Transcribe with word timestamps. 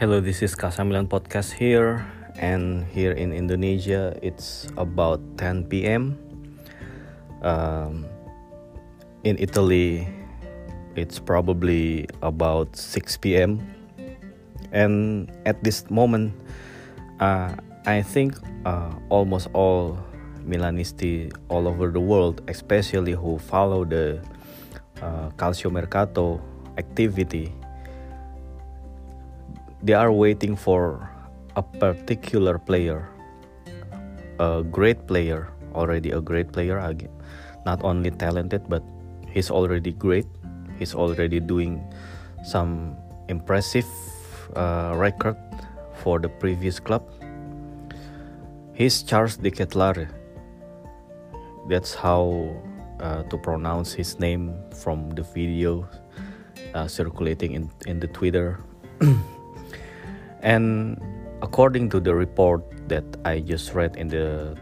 Hello, 0.00 0.16
this 0.16 0.40
is 0.40 0.56
Kasamilan 0.56 1.12
Podcast 1.12 1.52
here, 1.52 2.08
and 2.40 2.88
here 2.88 3.12
in 3.12 3.36
Indonesia 3.36 4.16
it's 4.24 4.64
about 4.80 5.20
10 5.36 5.68
p.m. 5.68 6.16
Um, 7.44 8.08
in 9.28 9.36
Italy, 9.36 10.08
it's 10.96 11.20
probably 11.20 12.08
about 12.24 12.80
6 12.80 13.20
p.m. 13.20 13.60
And 14.72 15.28
at 15.44 15.60
this 15.60 15.84
moment, 15.92 16.32
uh, 17.20 17.52
I 17.84 18.00
think 18.00 18.40
uh, 18.64 18.96
almost 19.12 19.52
all 19.52 20.00
Milanisti 20.48 21.28
all 21.52 21.68
over 21.68 21.92
the 21.92 22.00
world, 22.00 22.40
especially 22.48 23.12
who 23.12 23.36
follow 23.36 23.84
the 23.84 24.24
uh, 25.04 25.28
Calcio 25.36 25.68
Mercato 25.68 26.40
activity, 26.80 27.52
they 29.82 29.94
are 29.94 30.12
waiting 30.12 30.56
for 30.56 31.08
a 31.56 31.62
particular 31.62 32.58
player, 32.58 33.08
a 34.38 34.62
great 34.62 35.06
player, 35.06 35.48
already 35.74 36.10
a 36.10 36.20
great 36.20 36.52
player, 36.52 36.78
again. 36.78 37.10
not 37.66 37.84
only 37.84 38.10
talented, 38.10 38.64
but 38.68 38.82
he's 39.28 39.50
already 39.50 39.92
great. 39.92 40.26
He's 40.78 40.94
already 40.94 41.40
doing 41.40 41.84
some 42.42 42.96
impressive 43.28 43.84
uh, 44.56 44.94
record 44.96 45.36
for 46.02 46.18
the 46.18 46.28
previous 46.28 46.80
club. 46.80 47.04
He's 48.72 49.02
Charles 49.02 49.36
de 49.36 49.50
Ketelaere. 49.50 50.08
That's 51.68 51.94
how 51.94 52.48
uh, 53.00 53.22
to 53.24 53.36
pronounce 53.36 53.92
his 53.92 54.18
name 54.18 54.56
from 54.72 55.10
the 55.10 55.22
video 55.22 55.86
uh, 56.72 56.88
circulating 56.88 57.52
in, 57.52 57.70
in 57.86 58.00
the 58.00 58.08
Twitter. 58.08 58.58
and 60.42 61.00
according 61.42 61.88
to 61.90 62.00
the 62.00 62.14
report 62.14 62.62
that 62.88 63.04
I 63.24 63.40
just 63.40 63.74
read 63.74 63.96
in 63.96 64.08
the 64.08 64.56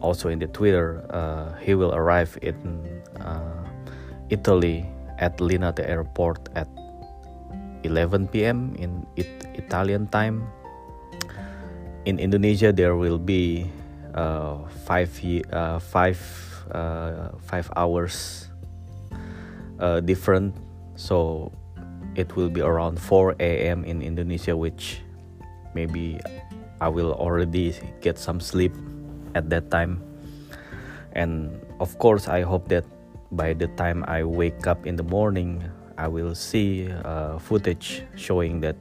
also 0.00 0.28
in 0.28 0.38
the 0.38 0.46
Twitter, 0.46 1.04
uh, 1.10 1.54
he 1.58 1.74
will 1.74 1.94
arrive 1.94 2.38
in 2.42 2.56
uh, 3.20 3.64
Italy 4.30 4.86
at 5.18 5.38
Linate 5.38 5.82
Airport 5.82 6.48
at 6.54 6.68
11 7.82 8.28
p.m. 8.28 8.74
in 8.78 9.06
it- 9.16 9.46
Italian 9.54 10.06
time. 10.06 10.46
In 12.04 12.18
Indonesia, 12.18 12.72
there 12.72 12.96
will 12.96 13.18
be 13.18 13.70
uh, 14.14 14.64
five 14.86 15.10
uh, 15.52 15.78
five 15.78 16.20
uh, 16.72 17.34
five 17.42 17.68
hours 17.76 18.48
uh, 19.80 20.00
different, 20.00 20.54
so 20.96 21.52
it 22.14 22.34
will 22.34 22.48
be 22.48 22.62
around 22.62 22.98
4 22.98 23.36
a.m. 23.38 23.84
in 23.84 24.00
Indonesia, 24.00 24.56
which 24.56 25.02
maybe 25.78 26.18
I 26.82 26.88
will 26.90 27.14
already 27.14 27.78
get 28.02 28.18
some 28.18 28.40
sleep 28.42 28.74
at 29.38 29.46
that 29.50 29.70
time. 29.70 30.02
And 31.14 31.54
of 31.78 31.98
course, 32.02 32.26
I 32.26 32.42
hope 32.42 32.66
that 32.74 32.84
by 33.30 33.54
the 33.54 33.68
time 33.78 34.02
I 34.08 34.24
wake 34.24 34.66
up 34.66 34.86
in 34.86 34.96
the 34.96 35.06
morning, 35.06 35.62
I 35.96 36.08
will 36.08 36.34
see 36.34 36.90
uh, 36.90 37.38
footage 37.38 38.02
showing 38.16 38.60
that 38.66 38.76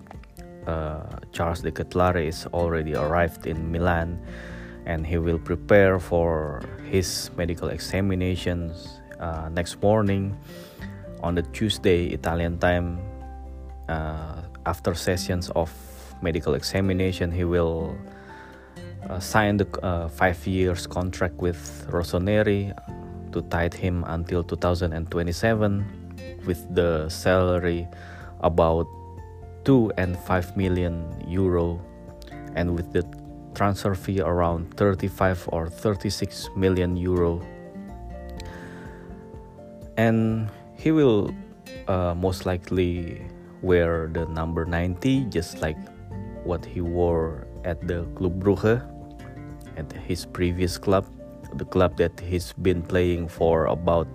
uh, 0.66 1.22
Charles 1.31 1.62
de 1.62 1.72
Ketelaere 1.72 2.26
is 2.26 2.45
already 2.54 2.94
arrived 2.95 3.45
in 3.45 3.72
Milan 3.72 4.17
and 4.86 5.06
he 5.06 5.17
will 5.17 5.39
prepare 5.39 6.00
for 6.00 6.61
his 6.89 7.30
medical 7.38 7.70
examinations 7.70 9.02
uh, 9.20 9.50
next 9.54 9.82
morning 9.82 10.34
on 11.22 11.36
the 11.36 11.44
Tuesday 11.54 12.08
Italian 12.09 12.58
time. 12.58 12.98
Uh, 13.88 14.42
after 14.67 14.94
sessions 14.94 15.50
of 15.56 15.72
medical 16.22 16.54
examination, 16.56 17.32
he 17.32 17.44
will 17.44 17.96
uh, 19.10 19.20
sign 19.20 19.58
the 19.58 19.67
uh, 19.83 20.08
five 20.08 20.45
years 20.45 20.88
contract 20.88 21.36
with 21.36 21.88
Rossoneri 21.89 22.73
to 23.32 23.42
tie 23.50 23.70
him 23.73 24.04
until 24.08 24.44
2027 24.44 25.86
with 26.45 26.64
the 26.73 27.10
salary 27.10 27.88
about 28.42 28.88
2 29.66 29.92
and 29.98 30.17
5 30.17 30.58
million 30.58 31.04
euro 31.27 31.80
and 32.56 32.76
with 32.76 32.92
the 32.94 33.04
transfer 33.54 33.95
fee 33.95 34.22
around 34.22 34.73
35 34.77 35.50
or 35.52 35.70
36 35.70 36.50
million 36.56 36.95
euro. 36.95 37.42
And 39.98 40.50
he 40.76 40.92
will 40.92 41.33
uh, 41.88 42.14
most 42.16 42.45
likely 42.45 43.26
wear 43.61 44.08
the 44.14 44.26
number 44.27 44.66
90 44.66 45.26
just 45.26 45.60
like 45.60 45.77
what 46.47 46.63
he 46.63 46.80
wore 46.80 47.45
at 47.67 47.83
the 47.87 48.08
Club 48.15 48.39
Brugge 48.39 48.80
at 49.75 49.91
his 49.91 50.25
previous 50.25 50.80
club 50.80 51.05
the 51.53 51.65
club 51.65 51.95
that 51.97 52.19
he's 52.19 52.53
been 52.53 52.81
playing 52.81 53.27
for 53.27 53.67
about 53.67 54.08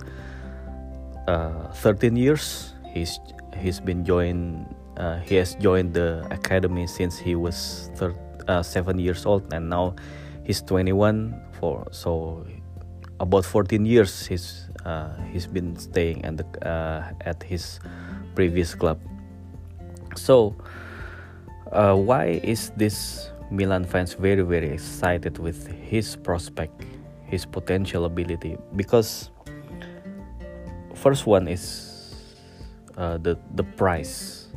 uh, 1.29 1.69
13 1.81 2.17
years. 2.17 2.75
He's 2.93 3.21
he's 3.57 3.81
been 3.81 4.05
joined 4.05 4.67
uh, 4.97 5.21
he 5.21 5.37
has 5.37 5.55
joined 5.57 5.95
the 5.95 6.27
academy 6.31 6.87
since 6.87 7.19
he 7.19 7.35
was 7.37 7.91
thir- 7.97 8.17
uh, 8.49 8.63
7 8.63 8.99
years 8.99 9.25
old 9.25 9.53
and 9.53 9.71
now 9.71 9.95
he's 10.45 10.61
21 10.61 11.33
for 11.61 11.87
so 11.91 12.45
about 13.21 13.45
14 13.45 13.87
years 13.87 14.27
he's 14.27 14.69
uh, 14.85 15.15
he's 15.31 15.47
been 15.47 15.77
staying 15.77 16.25
at 16.25 16.37
the, 16.37 16.47
uh, 16.67 17.13
at 17.23 17.43
his 17.43 17.79
previous 18.35 18.75
club. 18.75 18.99
So 20.17 20.57
uh, 21.73 21.95
why 21.95 22.41
is 22.45 22.71
this 22.77 23.31
Milan 23.51 23.85
fans 23.85 24.15
very 24.15 24.43
very 24.43 24.69
excited 24.69 25.39
with 25.39 25.67
his 25.69 26.17
prospect 26.17 26.85
his 27.25 27.45
potential 27.45 28.05
ability? 28.05 28.57
Because 28.77 29.31
first 30.95 31.27
one 31.27 31.49
is 31.49 31.93
uh, 32.97 33.19
the 33.19 33.39
the 33.57 33.65
price. 33.65 34.49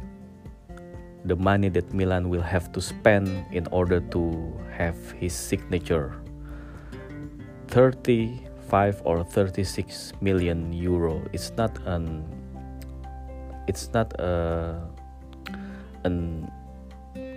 The 1.26 1.36
money 1.36 1.70
that 1.74 1.90
Milan 1.90 2.30
will 2.30 2.46
have 2.46 2.70
to 2.78 2.82
spend 2.82 3.50
in 3.50 3.66
order 3.74 3.98
to 4.14 4.54
have 4.70 4.94
his 5.18 5.34
signature. 5.34 6.22
35 7.74 9.02
or 9.06 9.24
36 9.24 10.14
million 10.22 10.72
euro. 10.72 11.26
It's 11.34 11.50
not 11.58 11.74
an 11.90 12.30
it's 13.66 13.90
not 13.90 14.14
a 14.22 14.86
an 16.06 16.46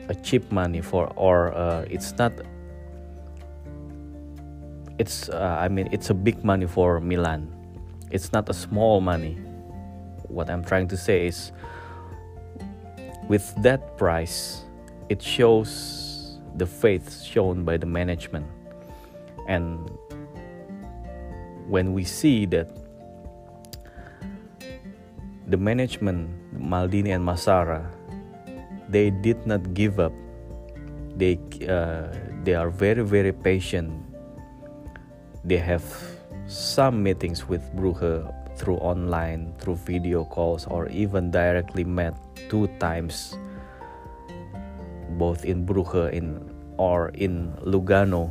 a 0.08 0.14
cheap 0.14 0.50
money 0.50 0.80
for 0.80 1.12
or 1.16 1.54
uh, 1.54 1.84
it's 1.90 2.16
not 2.18 2.32
it's 4.98 5.28
uh, 5.28 5.56
I 5.60 5.68
mean 5.68 5.88
it's 5.92 6.10
a 6.10 6.14
big 6.14 6.44
money 6.44 6.66
for 6.66 7.00
Milan. 7.00 7.52
It's 8.10 8.32
not 8.32 8.48
a 8.48 8.54
small 8.54 9.00
money. 9.00 9.36
What 10.28 10.50
I'm 10.50 10.64
trying 10.64 10.88
to 10.88 10.96
say 10.96 11.26
is 11.26 11.52
with 13.28 13.54
that 13.62 13.96
price 13.96 14.64
it 15.08 15.22
shows 15.22 16.38
the 16.56 16.66
faith 16.66 17.22
shown 17.22 17.64
by 17.64 17.76
the 17.76 17.86
management 17.86 18.46
and 19.46 19.90
when 21.68 21.92
we 21.92 22.04
see 22.04 22.46
that 22.46 22.68
the 25.46 25.56
management 25.56 26.28
Maldini 26.56 27.14
and 27.14 27.24
Massara 27.24 27.88
they 28.88 29.10
did 29.10 29.46
not 29.46 29.74
give 29.74 30.00
up. 30.00 30.12
They 31.16 31.38
uh, 31.68 32.08
they 32.44 32.54
are 32.54 32.70
very 32.70 33.02
very 33.04 33.32
patient. 33.32 33.92
They 35.44 35.58
have 35.58 35.84
some 36.46 37.02
meetings 37.02 37.48
with 37.48 37.62
Brugge 37.76 38.24
through 38.56 38.78
online 38.78 39.54
through 39.58 39.76
video 39.76 40.24
calls 40.24 40.66
or 40.66 40.88
even 40.88 41.30
directly 41.30 41.84
met 41.84 42.14
two 42.50 42.66
times 42.80 43.38
both 45.18 45.44
in 45.44 45.66
Brugge 45.66 46.12
in 46.12 46.42
or 46.78 47.10
in 47.10 47.52
Lugano. 47.66 48.30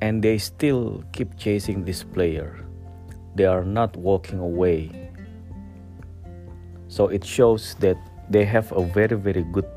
And 0.00 0.22
they 0.22 0.38
still 0.38 1.02
keep 1.12 1.36
chasing 1.36 1.84
this 1.84 2.04
player. 2.04 2.64
They 3.34 3.44
are 3.44 3.64
not 3.64 3.96
walking 3.96 4.38
away. 4.38 5.10
So 6.88 7.08
it 7.08 7.24
shows 7.24 7.74
that 7.80 7.98
they 8.30 8.44
have 8.44 8.72
a 8.72 8.82
very 8.82 9.16
very 9.16 9.44
good 9.52 9.68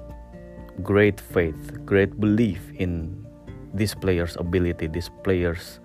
great 0.83 1.19
faith 1.19 1.73
great 1.85 2.19
belief 2.19 2.61
in 2.75 3.25
this 3.73 3.93
player's 3.93 4.35
ability 4.37 4.87
this 4.87 5.09
player's 5.23 5.79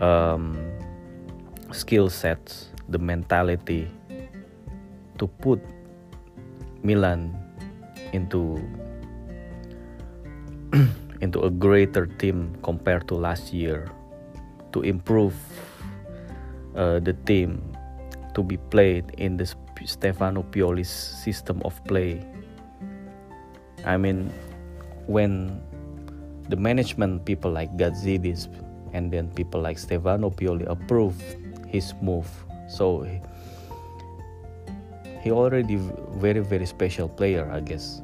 um, 0.00 0.56
skill 1.72 2.08
sets 2.08 2.70
the 2.88 2.98
mentality 2.98 3.88
to 5.18 5.26
put 5.40 5.60
Milan 6.82 7.30
into 8.12 8.58
into 11.22 11.40
a 11.40 11.50
greater 11.50 12.06
team 12.06 12.56
compared 12.62 13.06
to 13.08 13.14
last 13.14 13.52
year 13.52 13.88
to 14.72 14.82
improve 14.82 15.36
uh, 16.74 16.98
the 17.00 17.12
team 17.24 17.62
to 18.34 18.42
be 18.42 18.56
played 18.72 19.04
in 19.18 19.36
the 19.36 19.46
Stefano 19.86 20.42
Pioli's 20.42 20.90
system 20.90 21.60
of 21.64 21.82
play. 21.84 22.24
I 23.84 23.96
mean, 23.96 24.32
when 25.06 25.60
the 26.48 26.56
management 26.56 27.24
people 27.24 27.50
like 27.50 27.70
Gazidis 27.76 28.48
and 28.92 29.10
then 29.10 29.30
people 29.34 29.60
like 29.60 29.78
Stefano 29.78 30.30
Pioli 30.30 30.68
approve 30.68 31.18
his 31.66 31.94
move, 32.00 32.28
so 32.68 33.02
he, 33.02 33.20
he 35.20 35.30
already 35.30 35.76
very 36.18 36.40
very 36.40 36.66
special 36.66 37.08
player, 37.08 37.50
I 37.50 37.60
guess, 37.60 38.02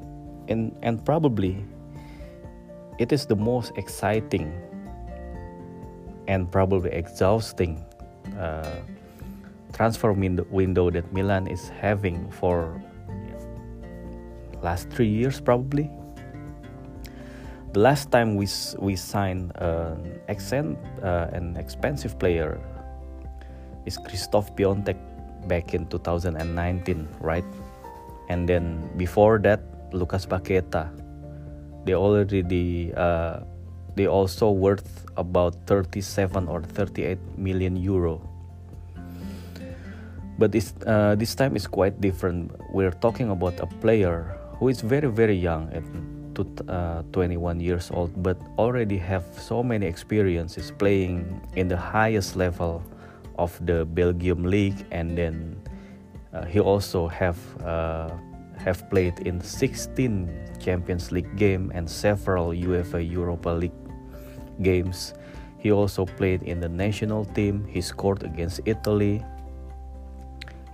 and 0.49 0.75
and 0.83 1.05
probably 1.05 1.65
it 2.99 3.13
is 3.13 3.27
the 3.27 3.37
most 3.37 3.73
exciting 3.77 4.51
and 6.27 6.51
probably 6.51 6.91
exhausting 6.91 7.83
uh, 8.37 8.83
transfer 9.73 10.13
window 10.13 10.91
that 10.91 11.13
Milan 11.13 11.47
is 11.47 11.69
having 11.69 12.31
for 12.31 12.83
last 14.63 14.91
three 14.91 15.09
years 15.09 15.41
probably. 15.41 15.91
The 17.73 17.81
last 17.81 18.11
time 18.11 18.35
we 18.35 18.49
we 18.81 18.97
signed 18.97 19.53
an 19.61 20.21
accent, 20.29 20.79
uh, 21.05 21.29
an 21.33 21.57
expensive 21.57 22.19
player 22.19 22.59
is 23.85 23.97
Christoph 23.97 24.55
Piątek 24.57 24.97
back 25.47 25.75
in 25.75 25.87
2019, 25.87 27.09
right? 27.21 27.45
And 28.29 28.49
then 28.49 28.81
before 28.97 29.39
that, 29.45 29.61
Lucas 29.93 30.27
Paqueta. 30.27 30.89
They 31.85 31.95
already 31.95 32.93
uh, 32.93 33.41
they 33.97 34.07
also 34.07 34.51
worth 34.51 35.07
about 35.17 35.57
37 35.67 36.49
or 36.49 36.63
38 36.63 37.17
million 37.39 37.77
euro 37.77 38.28
but 40.39 40.53
this 40.53 40.73
uh, 40.87 41.15
this 41.19 41.35
time 41.35 41.57
is 41.57 41.67
quite 41.67 42.01
different. 42.01 42.55
We're 42.71 42.95
talking 42.95 43.31
about 43.31 43.59
a 43.61 43.67
player 43.67 44.39
who 44.59 44.69
is 44.69 44.81
very 44.81 45.11
very 45.11 45.37
young 45.37 45.71
at 45.75 45.83
uh, 46.69 47.03
21 47.11 47.59
years 47.59 47.91
old 47.91 48.15
but 48.23 48.39
already 48.59 48.97
have 48.97 49.25
so 49.35 49.63
many 49.63 49.87
experiences 49.87 50.71
playing 50.71 51.41
in 51.57 51.67
the 51.67 51.77
highest 51.77 52.37
level 52.37 52.83
of 53.39 53.59
the 53.67 53.85
Belgium 53.85 54.45
league. 54.45 54.87
And 54.91 55.19
then 55.19 55.61
uh, 56.33 56.45
he 56.45 56.61
also 56.61 57.09
have 57.09 57.39
uh, 57.65 58.11
have 58.59 58.89
played 58.91 59.19
in 59.27 59.41
16 59.41 60.31
Champions 60.59 61.11
League 61.11 61.37
game 61.37 61.71
and 61.75 61.89
several 61.89 62.51
UEFA 62.51 63.03
Europa 63.03 63.51
League 63.51 63.79
games. 64.63 65.15
He 65.59 65.73
also 65.73 66.07
played 66.07 66.43
in 66.43 66.61
the 66.61 66.69
national 66.69 67.25
team. 67.25 67.67
He 67.67 67.81
scored 67.81 68.23
against 68.23 68.61
Italy 68.65 69.25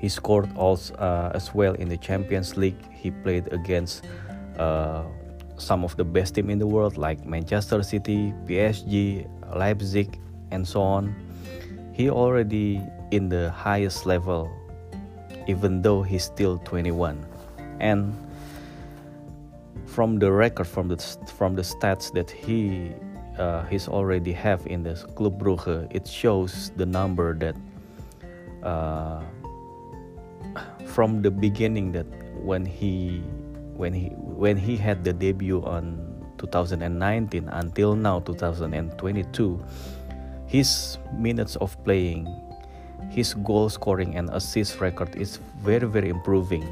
he 0.04 0.10
scored 0.10 0.54
also 0.54 0.92
uh, 0.96 1.32
as 1.32 1.54
well 1.54 1.72
in 1.80 1.88
the 1.88 1.96
Champions 1.96 2.58
League. 2.58 2.76
He 2.92 3.10
played 3.10 3.50
against 3.54 4.04
uh, 4.58 5.04
some 5.56 5.82
of 5.82 5.96
the 5.96 6.04
best 6.04 6.34
team 6.34 6.50
in 6.50 6.58
the 6.58 6.66
world 6.66 6.98
like 6.98 7.24
Manchester 7.24 7.82
City, 7.82 8.34
PSG, 8.44 9.24
Leipzig, 9.56 10.20
and 10.50 10.68
so 10.68 10.82
on. 10.82 11.16
He 11.94 12.10
already 12.10 12.82
in 13.12 13.30
the 13.30 13.50
highest 13.50 14.04
level, 14.04 14.52
even 15.48 15.80
though 15.80 16.02
he's 16.02 16.24
still 16.24 16.58
21. 16.58 17.24
And 17.80 18.12
from 19.86 20.18
the 20.18 20.30
record, 20.30 20.66
from 20.66 20.88
the 20.88 20.98
from 21.38 21.56
the 21.56 21.62
stats 21.62 22.12
that 22.12 22.30
he 22.30 22.92
uh, 23.38 23.64
he's 23.72 23.88
already 23.88 24.34
have 24.34 24.66
in 24.66 24.82
the 24.82 24.96
Club 25.16 25.40
Brugge, 25.40 25.88
it 25.90 26.06
shows 26.06 26.72
the 26.76 26.84
number 26.84 27.32
that 27.32 27.56
uh, 28.62 29.22
from 30.94 31.20
the 31.22 31.30
beginning 31.30 31.90
that 31.90 32.06
when 32.38 32.64
he 32.64 33.18
when 33.74 33.92
he 33.92 34.14
when 34.14 34.56
he 34.56 34.76
had 34.76 35.02
the 35.02 35.12
debut 35.12 35.60
on 35.66 35.98
2019 36.38 37.48
until 37.48 37.96
now 37.96 38.20
2022 38.20 39.58
his 40.46 40.98
minutes 41.18 41.56
of 41.56 41.74
playing 41.82 42.30
his 43.14 43.34
goal 43.46 43.68
scoring 43.68 44.16
and 44.16 44.28
assist 44.30 44.80
record 44.80 45.14
is 45.16 45.38
very 45.62 45.86
very 45.86 46.08
improving. 46.08 46.66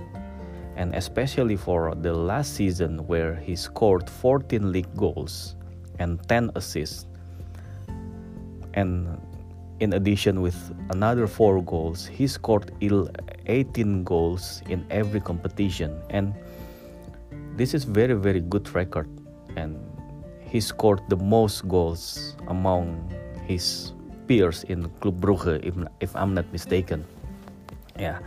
And 0.75 0.95
especially 0.95 1.57
for 1.57 1.95
the 1.95 2.13
last 2.13 2.55
season 2.55 3.07
where 3.07 3.37
he 3.37 3.55
scored 3.55 4.09
14 4.09 4.73
league 4.73 4.91
goals 4.97 5.55
and 5.99 6.19
10 6.29 6.51
assists. 6.57 7.07
And 8.75 9.21
in 9.83 9.95
addition 9.99 10.41
with 10.41 10.55
another 10.95 11.27
4 11.27 11.59
goals 11.67 12.07
he 12.07 12.31
scored 12.31 12.71
18 12.79 14.05
goals 14.07 14.63
in 14.71 14.87
every 14.95 15.19
competition. 15.19 15.99
And 16.09 16.33
this 17.59 17.75
is 17.75 17.83
very 17.83 18.15
very 18.15 18.39
good 18.39 18.71
record. 18.79 19.11
And 19.59 19.75
he 20.39 20.63
scored 20.63 21.03
the 21.11 21.19
most 21.19 21.67
goals 21.67 22.37
among 22.47 23.11
his 23.43 23.93
peers 24.31 24.63
in 24.71 24.87
Club 25.03 25.19
Brugge 25.19 25.59
if, 25.67 25.75
if 25.99 26.15
I'm 26.15 26.33
not 26.33 26.47
mistaken. 26.53 27.05
Yeah. 27.99 28.23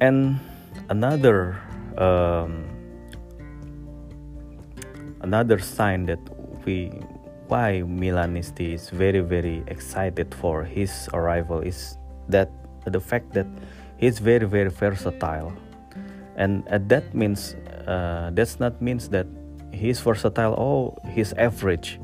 And 0.00 0.40
another 0.88 1.60
um, 2.00 2.64
another 5.20 5.58
sign 5.60 6.06
that 6.06 6.22
we 6.64 6.88
why 7.50 7.82
Milanisti 7.82 8.74
is 8.78 8.90
very 8.90 9.18
very 9.18 9.66
excited 9.66 10.32
for 10.32 10.62
his 10.62 11.10
arrival 11.12 11.58
is 11.58 11.98
that 12.30 12.48
the 12.86 13.00
fact 13.02 13.34
that 13.34 13.46
he's 13.98 14.22
very 14.22 14.46
very 14.46 14.70
versatile. 14.70 15.52
And 16.36 16.62
uh, 16.70 16.78
that 16.86 17.12
means 17.12 17.58
uh, 17.90 18.30
that's 18.32 18.60
not 18.60 18.80
means 18.80 19.10
that 19.10 19.26
he's 19.74 19.98
versatile 19.98 20.54
oh 20.54 20.96
he's 21.10 21.34
average. 21.34 21.98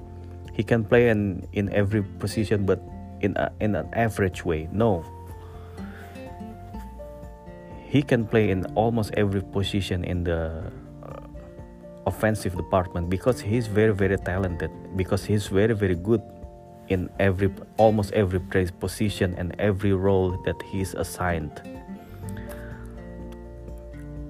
He 0.52 0.66
can 0.66 0.84
play 0.84 1.08
in 1.08 1.46
in 1.54 1.70
every 1.72 2.02
position 2.02 2.66
but 2.66 2.82
in 3.22 3.36
a, 3.38 3.52
in 3.60 3.76
an 3.78 3.86
average 3.94 4.44
way 4.44 4.68
no. 4.72 5.06
He 7.86 8.02
can 8.02 8.26
play 8.26 8.50
in 8.50 8.66
almost 8.74 9.14
every 9.14 9.40
position 9.40 10.02
in 10.02 10.24
the 10.24 10.74
offensive 12.06 12.56
department 12.56 13.10
because 13.10 13.40
he's 13.40 13.66
very 13.66 13.92
very 13.92 14.16
talented 14.16 14.70
because 14.96 15.24
he's 15.24 15.46
very 15.48 15.74
very 15.74 15.94
good 15.94 16.22
in 16.88 17.10
every 17.18 17.50
almost 17.76 18.12
every 18.12 18.38
place 18.38 18.70
position 18.70 19.34
and 19.36 19.54
every 19.58 19.92
role 19.92 20.40
that 20.44 20.60
he's 20.70 20.94
assigned 20.94 21.60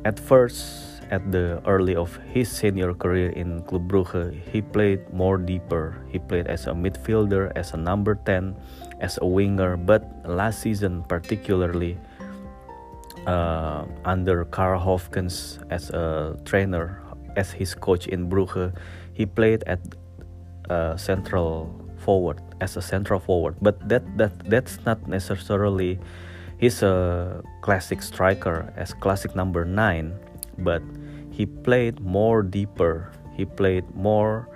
at 0.07 0.23
first, 0.23 1.03
at 1.11 1.19
the 1.35 1.59
early 1.67 1.99
of 1.99 2.15
his 2.31 2.47
senior 2.47 2.95
career 2.95 3.31
in 3.35 3.63
Club 3.67 3.91
Brugge, 3.91 4.39
he 4.55 4.63
played 4.63 5.03
more 5.13 5.37
deeper. 5.37 5.99
He 6.07 6.19
played 6.19 6.47
as 6.47 6.71
a 6.71 6.75
midfielder, 6.79 7.51
as 7.59 7.75
a 7.75 7.77
number 7.77 8.15
10, 8.15 8.55
as 9.01 9.19
a 9.21 9.27
winger. 9.27 9.77
But 9.77 10.07
last 10.23 10.63
season, 10.63 11.03
particularly 11.03 11.99
uh, 13.27 13.85
under 14.05 14.45
Carl 14.47 14.79
Hoefkens 14.79 15.59
as 15.71 15.91
a 15.91 16.39
trainer, 16.45 17.03
as 17.37 17.53
his 17.53 17.75
coach 17.75 18.07
in 18.07 18.29
Brugge, 18.29 18.75
he 19.13 19.27
played 19.27 19.63
at 19.67 19.81
uh, 20.69 20.97
central 20.97 21.71
forward 21.99 22.41
as 22.61 22.77
a 22.77 22.83
central 22.83 23.21
forward. 23.21 23.57
But 23.61 23.89
that 23.89 24.03
that 24.17 24.33
that's 24.49 24.79
not 24.85 25.07
necessarily 25.09 25.99
he's 26.59 26.83
a 26.83 27.43
classic 27.61 28.03
striker 28.03 28.73
as 28.77 28.95
classic 28.95 29.37
number 29.37 29.65
nine, 29.65 30.15
but 30.59 30.83
he 31.31 31.47
played 31.47 32.01
more 32.01 32.43
deeper. 32.43 33.13
He 33.37 33.45
played 33.45 33.85
more 33.95 34.49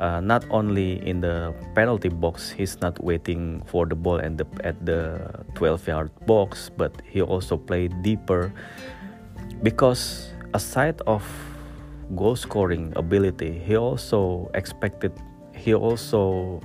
uh, 0.00 0.20
not 0.20 0.44
only 0.50 0.98
in 1.06 1.20
the 1.20 1.54
penalty 1.74 2.08
box. 2.08 2.50
He's 2.50 2.80
not 2.80 3.02
waiting 3.02 3.62
for 3.66 3.86
the 3.86 3.94
ball 3.94 4.18
and 4.18 4.38
the, 4.38 4.46
at 4.64 4.84
the 4.84 5.30
12-yard 5.54 6.10
box, 6.26 6.70
but 6.76 6.90
he 7.06 7.22
also 7.22 7.56
played 7.56 8.02
deeper 8.02 8.52
because 9.62 10.32
aside 10.52 11.00
of 11.06 11.22
goal 12.14 12.36
scoring 12.36 12.92
ability, 12.96 13.58
he 13.58 13.76
also 13.76 14.50
expected. 14.54 15.12
He 15.54 15.74
also 15.74 16.60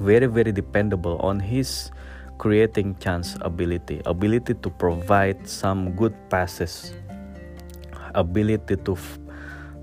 very 0.00 0.26
very 0.26 0.52
dependable 0.52 1.18
on 1.18 1.40
his 1.40 1.90
creating 2.38 2.96
chance 3.00 3.36
ability, 3.40 4.00
ability 4.06 4.54
to 4.54 4.70
provide 4.70 5.48
some 5.48 5.92
good 5.96 6.14
passes, 6.30 6.94
ability 8.14 8.76
to 8.76 8.92
f- 8.92 9.18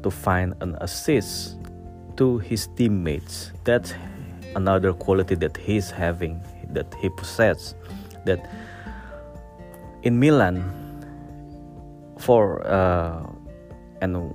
to 0.04 0.10
find 0.10 0.54
an 0.62 0.78
assist 0.80 1.58
to 2.16 2.40
his 2.40 2.68
teammates. 2.78 3.52
That's 3.66 3.94
another 4.56 4.94
quality 4.94 5.36
that 5.36 5.58
he's 5.58 5.92
having, 5.92 6.40
that 6.72 6.94
he 7.02 7.10
possesses. 7.10 7.76
That 8.24 8.48
in 10.04 10.20
Milan, 10.20 10.64
for 12.18 12.66
uh, 12.66 13.28
and 14.02 14.32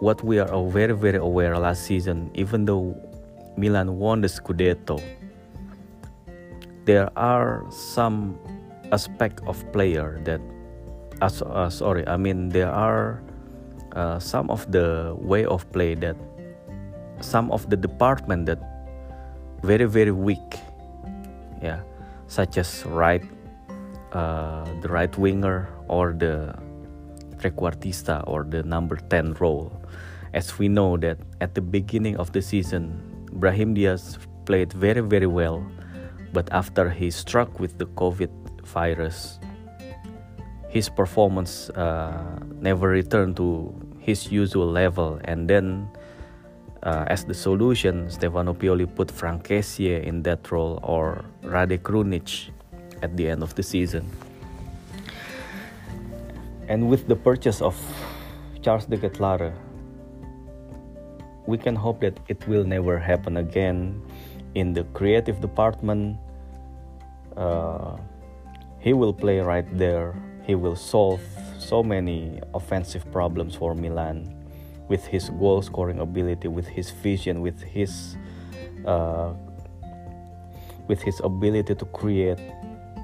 what 0.00 0.22
we 0.24 0.38
are 0.38 0.48
very 0.70 0.94
very 0.94 1.18
aware 1.18 1.56
last 1.58 1.84
season, 1.84 2.30
even 2.34 2.64
though 2.64 2.96
Milan 3.56 3.98
won 3.98 4.20
the 4.20 4.28
Scudetto 4.28 5.00
there 6.84 7.10
are 7.16 7.64
some 7.70 8.38
aspect 8.90 9.40
of 9.46 9.56
player 9.72 10.20
that 10.24 10.40
uh, 11.22 11.30
uh, 11.46 11.70
sorry 11.70 12.06
i 12.08 12.16
mean 12.16 12.48
there 12.48 12.70
are 12.70 13.22
uh, 13.94 14.18
some 14.18 14.50
of 14.50 14.70
the 14.72 15.14
way 15.18 15.44
of 15.44 15.70
play 15.72 15.94
that 15.94 16.16
some 17.20 17.50
of 17.52 17.68
the 17.70 17.76
department 17.76 18.46
that 18.46 18.58
very 19.62 19.84
very 19.84 20.10
weak 20.10 20.58
yeah 21.62 21.80
such 22.26 22.58
as 22.58 22.84
right 22.86 23.22
uh, 24.12 24.66
the 24.82 24.88
right 24.88 25.16
winger 25.16 25.68
or 25.88 26.12
the 26.12 26.52
trequartista 27.42 28.22
or 28.28 28.44
the 28.44 28.62
number 28.62 28.96
10 29.10 29.34
role. 29.34 29.72
As 30.32 30.58
we 30.58 30.68
know 30.68 30.96
that 30.98 31.18
at 31.40 31.54
the 31.54 31.60
beginning 31.60 32.16
of 32.16 32.30
the 32.30 32.40
season 32.40 33.02
Brahim 33.32 33.74
Diaz 33.74 34.18
played 34.46 34.72
very 34.72 35.00
very 35.00 35.26
well 35.26 35.66
but 36.32 36.46
after 36.52 36.88
he 36.90 37.10
struck 37.10 37.60
with 37.60 37.78
the 37.78 37.86
covid 37.86 38.30
virus 38.64 39.38
his 40.72 40.88
performance 40.88 41.68
uh, 41.76 42.38
never 42.60 42.88
returned 42.88 43.36
to 43.36 43.74
his 44.00 44.32
usual 44.32 44.66
level. 44.66 45.20
And 45.24 45.48
then 45.48 45.86
uh, 46.82 47.04
as 47.08 47.24
the 47.24 47.34
solution 47.34 48.08
Stefano 48.08 48.54
Pioli 48.54 48.88
put 48.88 49.10
Franck 49.10 49.48
Kessié 49.48 50.02
in 50.02 50.22
that 50.22 50.50
role 50.50 50.80
or 50.82 51.24
Rade 51.42 51.82
Krunic 51.82 52.48
at 53.02 53.16
the 53.18 53.28
end 53.28 53.42
of 53.42 53.54
the 53.54 53.62
season 53.62 54.08
and 56.72 56.88
with 56.88 57.06
the 57.06 57.16
purchase 57.16 57.60
of 57.60 57.76
Charles 58.62 58.86
de 58.86 58.96
Ketelaere 58.96 59.52
we 61.46 61.58
can 61.58 61.76
hope 61.76 62.00
that 62.00 62.18
it 62.28 62.46
will 62.48 62.64
never 62.64 62.98
happen 62.98 63.36
again 63.36 64.00
in 64.54 64.72
the 64.72 64.84
creative 64.94 65.40
department. 65.40 66.16
Uh, 67.36 67.96
he 68.78 68.92
will 68.92 69.12
play 69.12 69.40
right 69.40 69.66
there. 69.76 70.14
He 70.44 70.54
will 70.54 70.76
solve 70.76 71.20
so 71.58 71.82
many 71.82 72.40
offensive 72.54 73.10
problems 73.12 73.54
for 73.54 73.74
Milan 73.74 74.34
with 74.88 75.04
his 75.06 75.30
goal 75.30 75.62
scoring 75.62 76.00
ability, 76.00 76.48
with 76.48 76.66
his 76.66 76.90
vision, 76.90 77.40
with 77.40 77.60
his 77.62 78.16
uh, 78.86 79.32
with 80.88 81.00
his 81.02 81.20
ability 81.24 81.74
to 81.74 81.84
create, 81.86 82.38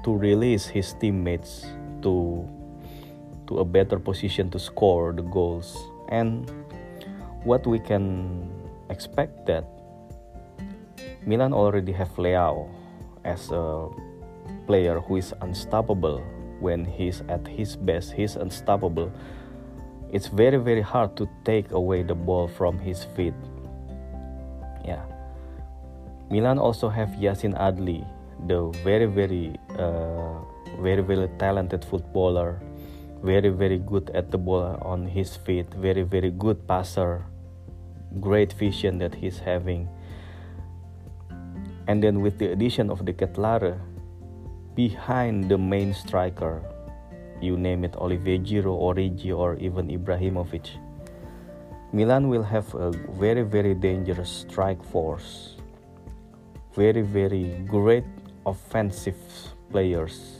to 0.03 0.15
release 0.15 0.65
his 0.67 0.93
teammates 0.93 1.65
to 2.01 2.47
to 3.49 3.59
a 3.59 3.65
better 3.65 3.97
position 3.97 4.49
to 4.51 4.59
score 4.59 5.11
the 5.11 5.25
goals, 5.25 5.75
and 6.09 6.49
what 7.43 7.65
we 7.65 7.79
can 7.79 8.45
expect 8.89 9.45
that 9.45 9.65
Milan 11.25 11.51
already 11.51 11.91
have 11.91 12.09
Leao 12.15 12.69
as 13.25 13.51
a 13.51 13.89
player 14.65 14.99
who 15.01 15.17
is 15.17 15.33
unstoppable 15.41 16.23
when 16.59 16.85
he's 16.85 17.21
at 17.27 17.45
his 17.47 17.75
best, 17.75 18.13
he's 18.13 18.35
unstoppable. 18.35 19.11
It's 20.11 20.27
very, 20.27 20.57
very 20.57 20.81
hard 20.81 21.17
to 21.17 21.29
take 21.45 21.71
away 21.71 22.03
the 22.03 22.15
ball 22.15 22.47
from 22.47 22.77
his 22.79 23.03
feet. 23.15 23.33
Yeah. 24.85 25.03
Milan 26.29 26.57
also 26.59 26.89
have 26.89 27.09
Yacine 27.09 27.57
Adli, 27.57 28.05
the 28.47 28.69
very, 28.83 29.05
very, 29.05 29.57
uh, 29.77 30.37
very, 30.81 31.01
very 31.01 31.27
talented 31.37 31.83
footballer, 31.85 32.61
very, 33.21 33.49
very 33.49 33.77
good 33.77 34.09
at 34.11 34.31
the 34.31 34.37
ball 34.37 34.77
on 34.81 35.07
his 35.07 35.35
feet, 35.35 35.73
very, 35.73 36.03
very 36.03 36.31
good 36.31 36.67
passer, 36.67 37.25
great 38.19 38.53
vision 38.53 38.97
that 38.99 39.15
he's 39.15 39.39
having. 39.39 39.87
And 41.87 42.03
then 42.03 42.21
with 42.21 42.37
the 42.37 42.51
addition 42.51 42.89
of 42.89 43.05
De 43.05 43.13
Ketelaere, 43.13 43.79
behind 44.79 45.51
the 45.51 45.57
main 45.57 45.93
striker. 45.93 46.63
You 47.41 47.57
name 47.57 47.83
it, 47.83 47.95
Olivier 47.99 48.39
Giroud, 48.39 48.79
Origi, 48.79 49.35
or 49.35 49.55
even 49.59 49.91
Ibrahimovic. 49.91 50.71
Milan 51.91 52.29
will 52.29 52.43
have 52.43 52.73
a 52.75 52.91
very, 53.19 53.43
very 53.43 53.73
dangerous 53.73 54.29
strike 54.47 54.79
force. 54.83 55.57
Very, 56.75 57.01
very 57.01 57.59
great 57.67 58.05
offensive 58.45 59.19
players. 59.69 60.38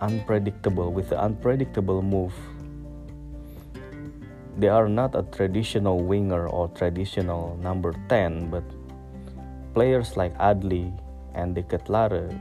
Unpredictable, 0.00 0.92
with 0.92 1.08
the 1.10 1.20
unpredictable 1.20 2.02
move. 2.02 2.34
They 4.58 4.68
are 4.68 4.88
not 4.88 5.14
a 5.14 5.22
traditional 5.22 6.00
winger 6.02 6.48
or 6.48 6.68
traditional 6.68 7.58
number 7.62 7.94
10, 8.08 8.50
but 8.50 8.64
players 9.74 10.16
like 10.16 10.36
Adli 10.38 10.90
and 11.34 11.54
De 11.54 11.62
Ketelaere 11.62 12.34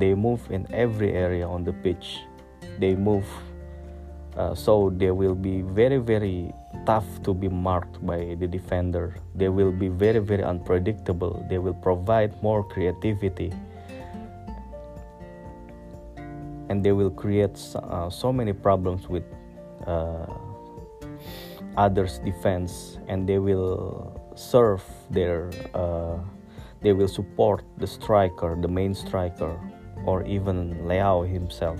they 0.00 0.14
move 0.14 0.40
in 0.50 0.66
every 0.72 1.12
area 1.12 1.46
on 1.46 1.62
the 1.62 1.72
pitch. 1.72 2.24
They 2.78 2.96
move 2.96 3.28
uh, 4.36 4.54
so 4.54 4.90
they 4.96 5.10
will 5.10 5.34
be 5.34 5.60
very 5.60 5.98
very 5.98 6.54
tough 6.86 7.04
to 7.24 7.34
be 7.34 7.48
marked 7.48 8.00
by 8.06 8.36
the 8.40 8.46
defender. 8.46 9.14
They 9.34 9.48
will 9.48 9.72
be 9.72 9.88
very 9.88 10.18
very 10.18 10.42
unpredictable. 10.42 11.44
They 11.50 11.58
will 11.58 11.74
provide 11.74 12.32
more 12.42 12.64
creativity 12.64 13.52
and 16.70 16.84
they 16.84 16.92
will 16.92 17.10
create 17.10 17.58
uh, 17.74 18.08
so 18.08 18.32
many 18.32 18.54
problems 18.54 19.08
with 19.08 19.24
uh, 19.86 20.24
others 21.76 22.20
defense 22.20 22.96
and 23.08 23.28
they 23.28 23.38
will 23.38 24.16
serve 24.36 24.82
their 25.10 25.50
uh, 25.74 26.16
they 26.80 26.94
will 26.94 27.08
support 27.08 27.62
the 27.76 27.86
striker 27.86 28.56
the 28.62 28.68
main 28.68 28.94
striker 28.94 29.58
or 30.06 30.24
even 30.24 30.74
Leao 30.86 31.28
himself. 31.28 31.78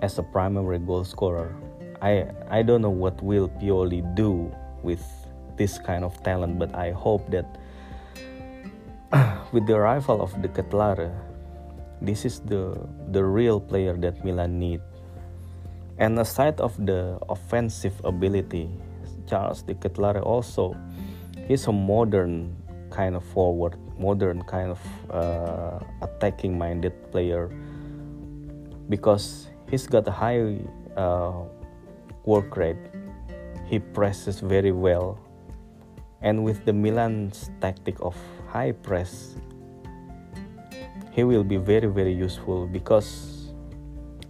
As 0.00 0.18
a 0.18 0.22
primary 0.22 0.78
goal 0.78 1.04
scorer, 1.04 1.54
I, 2.00 2.30
I 2.48 2.62
don't 2.62 2.82
know 2.82 2.90
what 2.90 3.20
will 3.22 3.48
Pioli 3.48 4.02
do 4.14 4.54
with 4.82 5.04
this 5.56 5.78
kind 5.78 6.04
of 6.04 6.22
talent, 6.22 6.58
but 6.58 6.74
I 6.74 6.92
hope 6.92 7.28
that 7.30 7.58
with 9.52 9.66
the 9.66 9.74
arrival 9.74 10.22
of 10.22 10.40
De 10.40 10.48
Ketelaere, 10.48 11.12
this 12.00 12.24
is 12.24 12.40
the 12.40 12.76
the 13.10 13.24
real 13.24 13.60
player 13.60 13.96
that 13.98 14.24
Milan 14.24 14.58
need. 14.58 14.80
And 15.98 16.18
aside 16.18 16.60
of 16.60 16.78
the 16.78 17.18
offensive 17.28 17.94
ability, 18.04 18.70
Charles 19.26 19.62
de 19.62 19.74
Ketelaere 19.74 20.22
also 20.22 20.76
he's 21.46 21.66
a 21.66 21.72
modern 21.72 22.54
kind 22.90 23.16
of 23.16 23.24
forward 23.24 23.74
modern 23.98 24.42
kind 24.42 24.70
of 24.70 24.80
uh, 25.10 25.78
attacking 26.02 26.56
minded 26.56 26.94
player. 27.10 27.50
Because 28.88 29.48
he's 29.68 29.86
got 29.86 30.08
a 30.08 30.10
high 30.10 30.56
uh, 30.96 31.44
work 32.24 32.56
rate. 32.56 32.78
He 33.66 33.78
presses 33.78 34.40
very 34.40 34.72
well. 34.72 35.18
And 36.22 36.42
with 36.42 36.64
the 36.64 36.72
Milan's 36.72 37.50
tactic 37.60 37.96
of 38.00 38.16
high 38.48 38.72
press 38.72 39.36
he 41.18 41.26
will 41.26 41.42
be 41.42 41.58
very 41.58 41.90
very 41.90 42.14
useful 42.14 42.70
because 42.70 43.50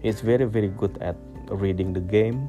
he's 0.01 0.25
very 0.25 0.49
very 0.49 0.73
good 0.73 0.97
at 1.05 1.21
reading 1.53 1.93
the 1.93 2.01
game 2.01 2.49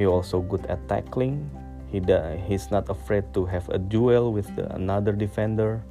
he 0.00 0.08
also 0.08 0.40
good 0.40 0.64
at 0.72 0.80
tackling 0.88 1.44
he 1.92 2.00
he's 2.48 2.72
not 2.72 2.88
afraid 2.88 3.28
to 3.36 3.44
have 3.44 3.68
a 3.68 3.76
duel 3.76 4.32
with 4.32 4.48
the, 4.56 4.64
another 4.74 5.12
defender. 5.12 5.84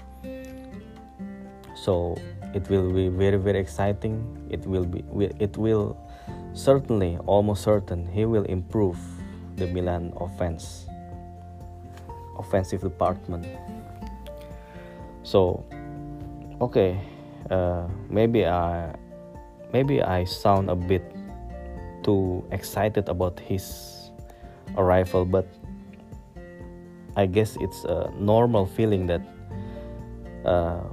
So 1.77 2.17
it 2.57 2.67
will 2.73 2.89
be 2.89 3.07
very 3.07 3.37
very 3.37 3.59
exciting. 3.61 4.25
It 4.49 4.65
will 4.65 4.83
be 4.83 5.05
it 5.37 5.55
will 5.61 5.93
certainly 6.53 7.21
almost 7.29 7.61
certain 7.61 8.09
he 8.09 8.25
will 8.25 8.49
improve 8.49 8.97
the 9.61 9.67
Milan 9.69 10.11
offense 10.17 10.89
offensive 12.33 12.81
department. 12.81 13.45
So 15.21 15.61
okay, 16.61 17.01
uh, 17.49 17.89
maybe 18.07 18.45
I 18.45 18.93
maybe 19.73 20.01
I 20.01 20.23
sound 20.23 20.69
a 20.69 20.77
bit 20.77 21.03
too 22.05 22.45
excited 22.53 23.09
about 23.09 23.41
his 23.41 23.65
arrival, 24.77 25.25
but 25.25 25.49
I 27.17 27.25
guess 27.25 27.57
it's 27.59 27.83
a 27.83 28.13
normal 28.15 28.65
feeling 28.65 29.09
that 29.09 29.21
uh, 30.45 30.85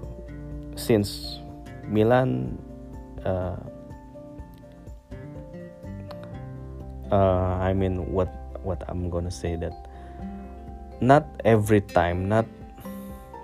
since 0.75 1.39
Milan 1.85 2.57
uh, 3.25 3.61
uh, 7.13 7.61
I 7.61 7.73
mean 7.77 8.11
what 8.11 8.33
what 8.65 8.83
I'm 8.89 9.11
gonna 9.11 9.31
say 9.31 9.55
that 9.57 9.77
not 11.01 11.29
every 11.45 11.81
time 11.81 12.27
not 12.29 12.47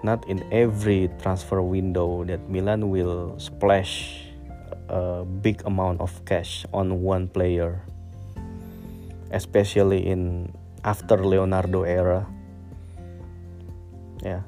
not 0.05 0.21
in 0.29 0.45
every 0.53 1.09
transfer 1.19 1.65
window 1.65 2.23
that 2.29 2.45
Milan 2.49 2.93
will 2.93 3.35
splash 3.41 4.21
a 4.93 5.25
big 5.25 5.65
amount 5.65 6.05
of 6.05 6.13
cash 6.29 6.69
on 6.77 7.01
one 7.01 7.27
player 7.27 7.81
especially 9.33 10.07
in 10.07 10.53
after 10.85 11.17
Leonardo 11.17 11.83
era 11.89 12.29
yeah 14.21 14.45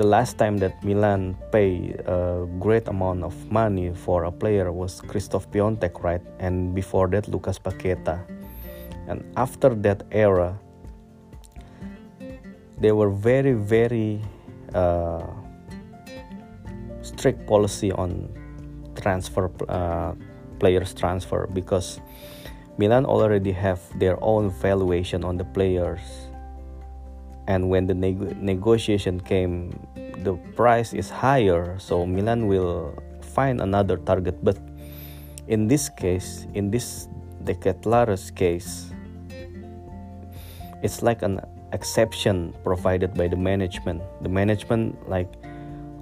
the 0.00 0.06
last 0.06 0.38
time 0.38 0.56
that 0.64 0.82
Milan 0.82 1.36
pay 1.52 1.92
a 2.06 2.46
great 2.56 2.88
amount 2.88 3.22
of 3.22 3.34
money 3.52 3.92
for 3.92 4.24
a 4.24 4.32
player 4.32 4.72
was 4.72 5.02
Christoph 5.02 5.50
Piątek, 5.50 6.02
right? 6.02 6.22
And 6.38 6.74
before 6.74 7.08
that, 7.08 7.28
Lucas 7.28 7.58
Paqueta. 7.58 8.24
And 9.08 9.20
after 9.36 9.74
that 9.84 10.06
era, 10.10 10.58
they 12.80 12.92
were 12.92 13.10
very, 13.10 13.52
very 13.52 14.22
uh, 14.74 15.26
strict 17.02 17.46
policy 17.46 17.92
on 17.92 18.28
transfer 18.94 19.50
uh, 19.68 20.12
players 20.58 20.92
transfer 20.94 21.46
because 21.52 22.00
Milan 22.78 23.04
already 23.04 23.52
have 23.52 23.80
their 23.98 24.16
own 24.22 24.50
valuation 24.50 25.24
on 25.24 25.36
the 25.36 25.44
players. 25.44 26.00
And 27.48 27.68
when 27.68 27.86
the 27.86 27.94
neg- 27.94 28.40
negotiation 28.40 29.20
came 29.20 29.74
the 30.22 30.36
price 30.54 30.92
is 30.92 31.08
higher 31.08 31.78
so 31.80 32.04
milan 32.04 32.46
will 32.46 32.94
find 33.34 33.60
another 33.60 33.96
target. 33.96 34.38
But 34.44 34.58
in 35.48 35.66
this 35.66 35.88
case 35.88 36.46
in 36.54 36.70
this 36.70 37.08
De 37.42 37.54
Ketelaere's 37.54 38.30
case 38.30 38.92
it's 40.82 41.02
like 41.02 41.22
an 41.22 41.40
exception 41.72 42.54
provided 42.64 43.14
by 43.14 43.28
the 43.28 43.36
management. 43.36 44.02
The 44.22 44.28
management 44.28 45.08
like 45.08 45.32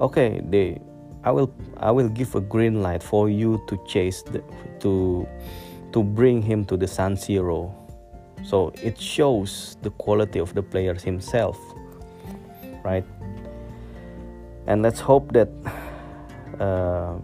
okay 0.00 0.40
they 0.44 0.80
i 1.24 1.30
will 1.30 1.50
i 1.78 1.90
will 1.90 2.08
give 2.08 2.32
a 2.36 2.40
green 2.40 2.82
light 2.82 3.02
for 3.02 3.28
you 3.28 3.60
to 3.66 3.76
chase 3.84 4.22
the, 4.22 4.38
to 4.78 5.26
to 5.90 6.04
bring 6.04 6.40
him 6.40 6.64
to 6.64 6.76
the 6.76 6.86
san 6.86 7.16
siro 7.16 7.74
so 8.44 8.72
it 8.80 8.96
shows 8.96 9.76
the 9.82 9.90
quality 9.98 10.38
of 10.38 10.54
the 10.54 10.62
players 10.62 11.02
himself 11.02 11.58
right? 12.88 13.04
And 14.66 14.82
let's 14.82 15.00
hope 15.00 15.32
that 15.32 15.48
uh, 16.60 17.16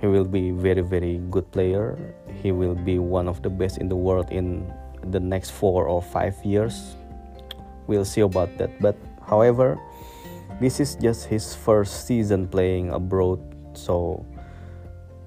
he 0.00 0.06
will 0.06 0.24
be 0.24 0.50
very 0.50 0.82
very 0.82 1.20
good 1.30 1.50
player. 1.50 1.96
He 2.42 2.52
will 2.52 2.74
be 2.74 2.98
one 2.98 3.28
of 3.28 3.42
the 3.42 3.50
best 3.50 3.78
in 3.78 3.88
the 3.88 3.96
world 3.96 4.30
in 4.30 4.70
the 5.10 5.20
next 5.20 5.50
four 5.50 5.86
or 5.86 6.02
five 6.02 6.36
years 6.44 6.96
we'll 7.88 8.04
see 8.04 8.20
about 8.20 8.52
that 8.58 8.70
but 8.80 8.96
however 9.26 9.80
this 10.60 10.78
is 10.78 10.94
just 10.96 11.26
his 11.26 11.54
first 11.54 12.06
season 12.06 12.46
playing 12.46 12.90
abroad 12.92 13.40
so 13.74 14.24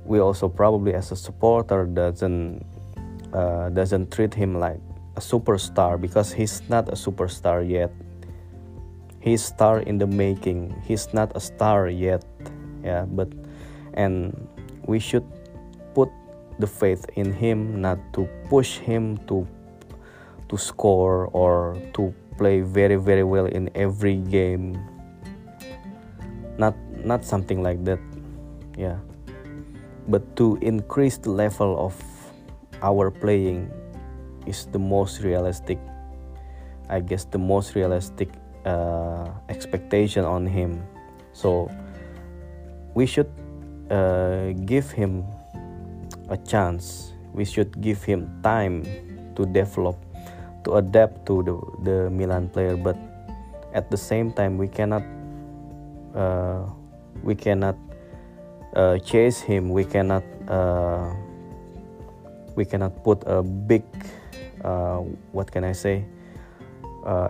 we 0.05 0.19
also 0.19 0.47
probably 0.47 0.93
as 0.93 1.11
a 1.11 1.15
supporter 1.15 1.85
doesn't 1.85 2.65
uh, 3.33 3.69
doesn't 3.69 4.11
treat 4.11 4.33
him 4.33 4.59
like 4.59 4.79
a 5.15 5.21
superstar 5.21 5.99
because 5.99 6.31
he's 6.31 6.61
not 6.69 6.87
a 6.89 6.95
superstar 6.95 7.67
yet. 7.67 7.91
He's 9.19 9.43
star 9.43 9.81
in 9.81 9.97
the 9.97 10.07
making. 10.07 10.73
He's 10.83 11.13
not 11.13 11.31
a 11.35 11.39
star 11.39 11.89
yet. 11.89 12.25
Yeah, 12.83 13.05
but 13.05 13.29
and 13.93 14.33
we 14.87 14.99
should 14.99 15.25
put 15.93 16.09
the 16.59 16.67
faith 16.67 17.05
in 17.15 17.31
him 17.31 17.81
not 17.81 17.99
to 18.13 18.27
push 18.49 18.77
him 18.77 19.17
to 19.27 19.45
to 20.49 20.57
score 20.57 21.27
or 21.31 21.77
to 21.93 22.13
play 22.41 22.65
very 22.65 22.97
very 22.97 23.21
well 23.21 23.45
in 23.45 23.69
every 23.77 24.17
game. 24.17 24.73
Not 26.57 26.73
not 27.05 27.21
something 27.21 27.61
like 27.61 27.85
that 27.85 28.01
yeah. 28.73 28.97
But 30.09 30.25
to 30.41 30.57
increase 30.65 31.21
the 31.21 31.29
level 31.29 31.77
of 31.77 31.93
our 32.81 33.13
playing 33.13 33.69
is 34.49 34.65
the 34.73 34.81
most 34.81 35.21
realistic 35.21 35.77
i 36.89 36.99
guess 36.99 37.29
the 37.29 37.37
most 37.37 37.77
realistic 37.77 38.27
uh, 38.65 39.29
expectation 39.49 40.25
on 40.25 40.45
him. 40.45 40.83
So 41.33 41.71
we 42.93 43.05
should 43.05 43.31
uh, 43.89 44.51
give 44.65 44.91
him 44.91 45.25
a 46.29 46.37
chance. 46.37 47.13
We 47.33 47.45
should 47.45 47.79
give 47.81 48.03
him 48.03 48.27
time 48.43 48.83
to 49.35 49.45
develop 49.45 49.95
to 50.63 50.75
adapt 50.75 51.25
to 51.25 51.43
the, 51.43 51.55
the 51.83 52.09
milan 52.09 52.49
player 52.49 52.75
but 52.75 52.97
at 53.73 53.89
the 53.89 53.97
same 53.97 54.31
time 54.31 54.57
we 54.57 54.67
cannot 54.67 55.03
uh, 56.15 56.63
we 57.23 57.35
cannot 57.35 57.77
uh, 58.75 58.97
chase 58.99 59.39
him. 59.39 59.69
We 59.69 59.83
cannot 59.83 60.23
uh, 60.47 61.13
we 62.55 62.65
cannot 62.65 63.03
put 63.03 63.23
a 63.25 63.43
big 63.43 63.83
uh, 64.63 64.99
what 65.31 65.51
can 65.51 65.63
I 65.63 65.71
say 65.71 66.05
uh, 67.05 67.29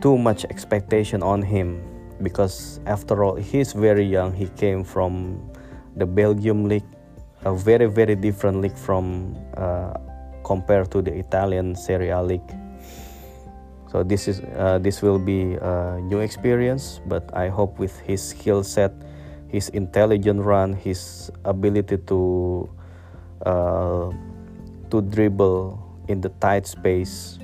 too 0.00 0.18
much 0.18 0.44
expectation 0.44 1.22
on 1.22 1.42
him 1.42 1.82
because 2.22 2.80
after 2.86 3.24
all 3.24 3.36
he's 3.36 3.72
very 3.72 4.04
young. 4.04 4.32
He 4.34 4.48
came 4.48 4.84
from 4.84 5.40
the 5.96 6.06
Belgium 6.06 6.68
league 6.68 6.86
a 7.44 7.54
very 7.54 7.86
very 7.86 8.14
different 8.14 8.60
league 8.60 8.78
from 8.78 9.36
uh, 9.56 9.94
compared 10.44 10.90
to 10.92 11.02
the 11.02 11.12
Italian 11.12 11.74
Serie 11.74 12.10
A 12.10 12.22
league 12.22 12.61
so 13.92 14.02
this 14.02 14.26
is 14.26 14.40
uh, 14.56 14.80
this 14.80 15.04
will 15.04 15.20
be 15.20 15.60
a 15.60 16.00
new 16.00 16.24
experience 16.24 17.04
but 17.04 17.28
I 17.36 17.52
hope 17.52 17.76
with 17.76 17.92
his 18.00 18.24
skill 18.24 18.64
set 18.64 18.96
his 19.52 19.68
intelligent 19.76 20.40
run 20.40 20.72
his 20.72 21.30
ability 21.44 22.00
to 22.08 22.64
uh, 23.44 24.08
to 24.88 25.02
dribble 25.12 25.76
in 26.08 26.24
the 26.24 26.32
tight 26.40 26.66
space 26.66 27.36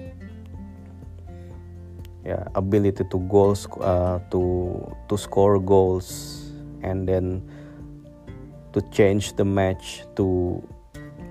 yeah 2.25 2.49
ability 2.57 3.05
to 3.13 3.19
goals 3.29 3.69
uh, 3.85 4.25
to 4.33 4.81
to 5.13 5.15
score 5.21 5.61
goals 5.61 6.49
and 6.81 7.05
then 7.05 7.45
to 8.73 8.81
change 8.89 9.37
the 9.37 9.45
match 9.45 10.09
to 10.17 10.65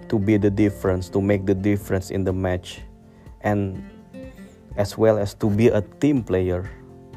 to 0.09 0.19
be 0.19 0.37
the 0.37 0.49
difference 0.49 1.09
to 1.09 1.21
make 1.21 1.45
the 1.45 1.55
difference 1.55 2.11
in 2.11 2.23
the 2.23 2.33
match. 2.33 2.81
And 3.41 3.83
as 4.77 4.97
well 4.97 5.17
as 5.17 5.33
to 5.33 5.49
be 5.49 5.67
a 5.67 5.81
team 5.99 6.23
player 6.23 6.69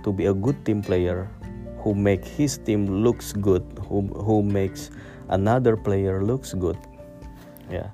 to 0.03 0.12
be 0.12 0.27
a 0.27 0.35
good 0.35 0.64
team 0.64 0.83
player 0.83 1.29
who 1.85 1.94
make 1.94 2.25
his 2.25 2.59
team 2.59 3.05
looks 3.05 3.33
good 3.33 3.64
who 3.88 4.09
who 4.25 4.42
makes 4.42 4.90
another 5.31 5.77
player 5.77 6.23
looks 6.23 6.53
good. 6.55 6.77
Yeah. 7.70 7.88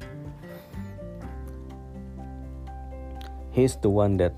He's 3.52 3.76
the 3.76 3.88
one 3.88 4.16
that 4.18 4.34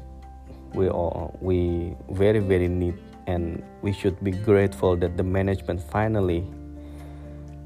we 0.74 0.88
all 0.88 1.36
we 1.40 1.94
very 2.10 2.38
very 2.38 2.68
need 2.68 2.98
and 3.26 3.62
we 3.82 3.92
should 3.92 4.22
be 4.22 4.30
grateful 4.30 4.96
that 4.96 5.16
the 5.16 5.22
management 5.22 5.80
finally 5.80 6.46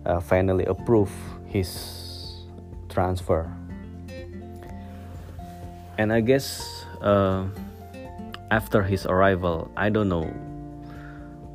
uh, 0.07 0.21
finally 0.21 0.65
approve 0.65 1.11
his 1.47 2.47
transfer. 2.89 3.49
And 5.99 6.13
i 6.13 6.21
guess 6.21 6.82
uh, 7.03 7.45
after 8.51 8.83
his 8.83 9.07
arrival 9.07 9.71
i 9.77 9.89
don't 9.89 10.09
know 10.09 10.27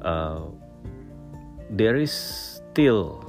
uh, 0.03 0.41
there 1.69 1.95
is 1.95 2.11
still 2.11 3.23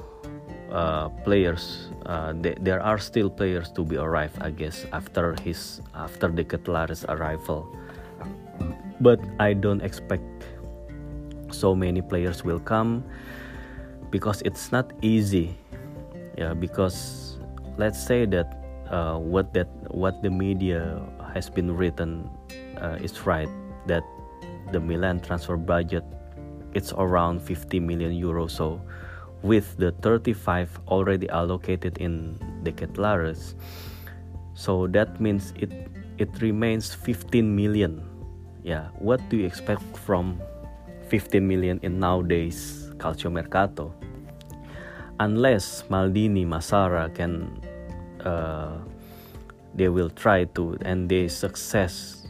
uh, 0.71 1.09
players 1.25 1.89
uh, 2.09 2.33
th- 2.41 2.57
there 2.61 2.81
are 2.81 2.97
still 2.97 3.29
players 3.29 3.71
to 3.71 3.85
be 3.85 3.95
arrived 3.97 4.41
I 4.41 4.49
guess 4.49 4.85
after 4.91 5.35
his 5.45 5.81
after 5.93 6.27
De 6.27 6.43
Ketelaere's 6.43 7.05
arrival. 7.05 7.69
But 8.99 9.21
I 9.39 9.53
don't 9.53 9.81
expect 9.81 10.25
so 11.51 11.73
many 11.73 12.01
players 12.01 12.43
will 12.43 12.59
come 12.59 13.05
because 14.09 14.41
it's 14.43 14.73
not 14.73 14.91
easy. 15.01 15.55
Yeah 16.37 16.57
because 16.57 17.37
let's 17.77 18.01
say 18.01 18.25
that 18.25 18.49
uh, 18.89 19.21
what 19.21 19.53
that 19.53 19.69
what 19.93 20.21
the 20.25 20.33
media 20.33 20.97
has 21.33 21.49
been 21.49 21.75
written 21.75 22.29
uh, 22.81 22.97
is 23.01 23.25
right 23.25 23.49
that 23.87 24.03
the 24.71 24.79
Milan 24.79 25.19
transfer 25.19 25.57
budget 25.57 26.03
it's 26.73 26.93
around 26.93 27.41
50 27.41 27.79
million 27.79 28.11
euros 28.11 28.51
so 28.51 28.79
with 29.41 29.77
the 29.77 29.91
35 30.03 30.79
already 30.87 31.29
allocated 31.29 31.97
in 31.97 32.37
De 32.63 32.71
Ketelaere's. 32.71 33.55
So 34.53 34.87
that 34.87 35.21
means 35.21 35.53
it 35.55 35.71
it 36.17 36.29
remains 36.41 36.93
15 36.93 37.55
million. 37.55 38.03
Yeah, 38.63 38.91
what 38.99 39.23
do 39.29 39.37
you 39.37 39.45
expect 39.45 39.81
from 39.95 40.41
15 41.07 41.47
million 41.47 41.79
in 41.81 41.99
nowadays 41.99 42.91
calcio 42.97 43.31
mercato? 43.31 43.95
Unless 45.19 45.83
Maldini, 45.89 46.47
Massara 46.47 47.13
can, 47.13 47.59
uh, 48.23 48.79
they 49.75 49.89
will 49.89 50.09
try 50.09 50.45
to 50.55 50.77
and 50.81 51.09
they 51.09 51.27
success, 51.27 52.27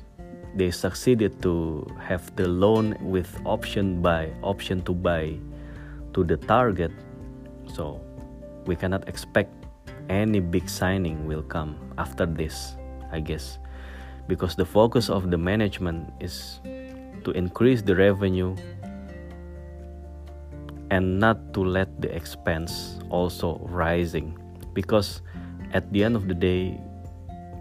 they 0.55 0.71
succeeded 0.71 1.41
to 1.41 1.85
have 1.99 2.35
the 2.35 2.47
loan 2.47 2.97
with 2.99 3.29
option 3.45 4.01
buy, 4.01 4.31
option 4.43 4.81
to 4.83 4.93
buy 4.93 5.37
to 6.13 6.23
the 6.23 6.37
target. 6.37 6.91
So 7.73 8.01
we 8.65 8.75
cannot 8.75 9.07
expect 9.07 9.53
any 10.09 10.39
big 10.39 10.67
signing 10.67 11.27
will 11.27 11.43
come 11.43 11.77
after 11.97 12.25
this 12.25 12.75
i 13.11 13.19
guess. 13.19 13.57
Because 14.27 14.55
the 14.55 14.65
focus 14.65 15.09
of 15.09 15.31
the 15.31 15.37
management 15.37 16.13
is 16.19 16.59
to 17.23 17.31
increase 17.31 17.81
the 17.81 17.95
revenue 17.95 18.55
and 20.91 21.19
not 21.19 21.53
to 21.53 21.61
let 21.61 21.89
the 22.01 22.13
expense 22.13 22.99
also 23.09 23.57
rising. 23.65 24.37
Because 24.73 25.21
at 25.73 25.91
the 25.91 26.03
end 26.03 26.15
of 26.15 26.27
the 26.27 26.33
day 26.33 26.79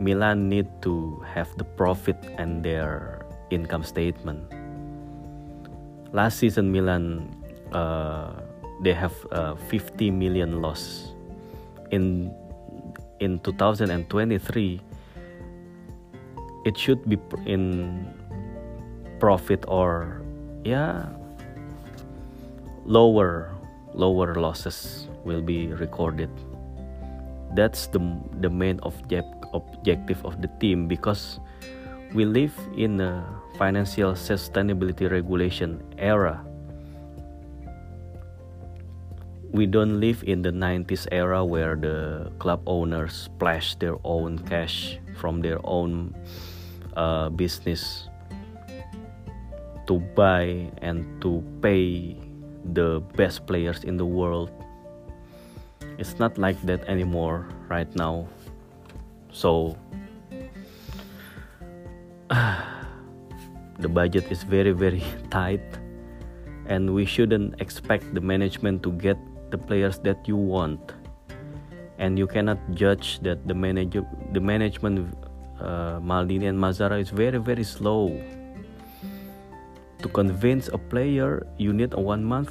Milan 0.00 0.48
need 0.48 0.66
to 0.82 1.18
have 1.26 1.50
the 1.58 1.64
profit 1.64 2.16
and 2.38 2.62
their 2.62 3.26
income 3.50 3.82
statement. 3.82 4.40
Last 6.12 6.38
season 6.38 6.70
Milan 6.70 7.34
uh, 7.72 8.32
they 8.80 8.94
have 8.94 9.14
uh, 9.32 9.54
50 9.68 10.10
million 10.10 10.62
loss. 10.62 11.12
In 11.90 12.30
in 13.18 13.40
2023 13.40 14.80
it 16.64 16.76
should 16.78 17.02
be 17.08 17.18
in 17.46 18.06
profit 19.18 19.64
or 19.66 20.22
yeah 20.62 21.10
lower 22.86 23.50
lower 23.94 24.34
losses 24.34 25.08
will 25.24 25.42
be 25.42 25.68
recorded. 25.74 26.30
That's 27.56 27.88
the 27.88 28.00
the 28.40 28.50
main 28.50 28.78
object 28.86 29.37
objective 29.54 30.24
of 30.24 30.40
the 30.42 30.48
team 30.60 30.88
because 30.88 31.40
we 32.14 32.24
live 32.24 32.54
in 32.76 33.00
a 33.00 33.24
financial 33.56 34.12
sustainability 34.12 35.10
regulation 35.10 35.82
era 35.98 36.40
we 39.52 39.66
don't 39.66 39.98
live 40.00 40.22
in 40.26 40.42
the 40.42 40.52
90s 40.52 41.08
era 41.10 41.44
where 41.44 41.74
the 41.74 42.30
club 42.38 42.60
owners 42.66 43.28
splash 43.28 43.74
their 43.76 43.96
own 44.04 44.38
cash 44.44 44.98
from 45.16 45.40
their 45.40 45.58
own 45.64 46.14
uh, 46.96 47.28
business 47.30 48.08
to 49.86 49.98
buy 50.14 50.68
and 50.82 51.06
to 51.22 51.42
pay 51.62 52.14
the 52.74 53.00
best 53.16 53.46
players 53.46 53.84
in 53.84 53.96
the 53.96 54.04
world. 54.04 54.52
It's 55.96 56.18
not 56.18 56.36
like 56.36 56.60
that 56.62 56.84
anymore 56.86 57.48
right 57.68 57.88
now. 57.96 58.28
So 59.38 59.78
the 63.78 63.86
budget 63.86 64.26
is 64.34 64.42
very 64.42 64.74
very 64.74 64.98
tight 65.30 65.62
and 66.66 66.90
we 66.90 67.06
shouldn't 67.06 67.54
expect 67.62 68.02
the 68.18 68.20
management 68.20 68.82
to 68.82 68.90
get 68.98 69.14
the 69.54 69.56
players 69.56 70.02
that 70.02 70.26
you 70.26 70.34
want. 70.34 70.92
And 72.02 72.18
you 72.18 72.26
cannot 72.26 72.58
judge 72.74 73.22
that 73.22 73.46
the 73.46 73.54
manager 73.54 74.02
the 74.34 74.42
management 74.42 75.14
uh, 75.62 76.02
Maldini 76.02 76.50
and 76.50 76.58
Massara 76.58 76.98
is 76.98 77.14
very 77.14 77.38
very 77.38 77.62
slow. 77.62 78.10
To 80.02 80.08
convince 80.10 80.66
a 80.66 80.78
player 80.78 81.46
you 81.62 81.70
need 81.70 81.94
a 81.94 82.00
one 82.02 82.26
month. 82.26 82.50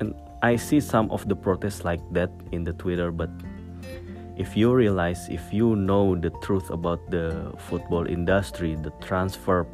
And 0.00 0.12
I 0.44 0.56
see 0.56 0.80
some 0.80 1.08
of 1.08 1.24
the 1.24 1.36
protests 1.36 1.88
like 1.88 2.04
that 2.12 2.28
in 2.52 2.64
the 2.64 2.76
Twitter 2.76 3.08
but 3.10 3.32
if 4.40 4.56
you 4.56 4.72
realize 4.72 5.28
if 5.28 5.52
you 5.52 5.76
know 5.76 6.16
the 6.16 6.30
truth 6.40 6.70
about 6.70 7.00
the 7.10 7.52
football 7.68 8.06
industry 8.06 8.74
the 8.74 8.92
transfer 9.04 9.66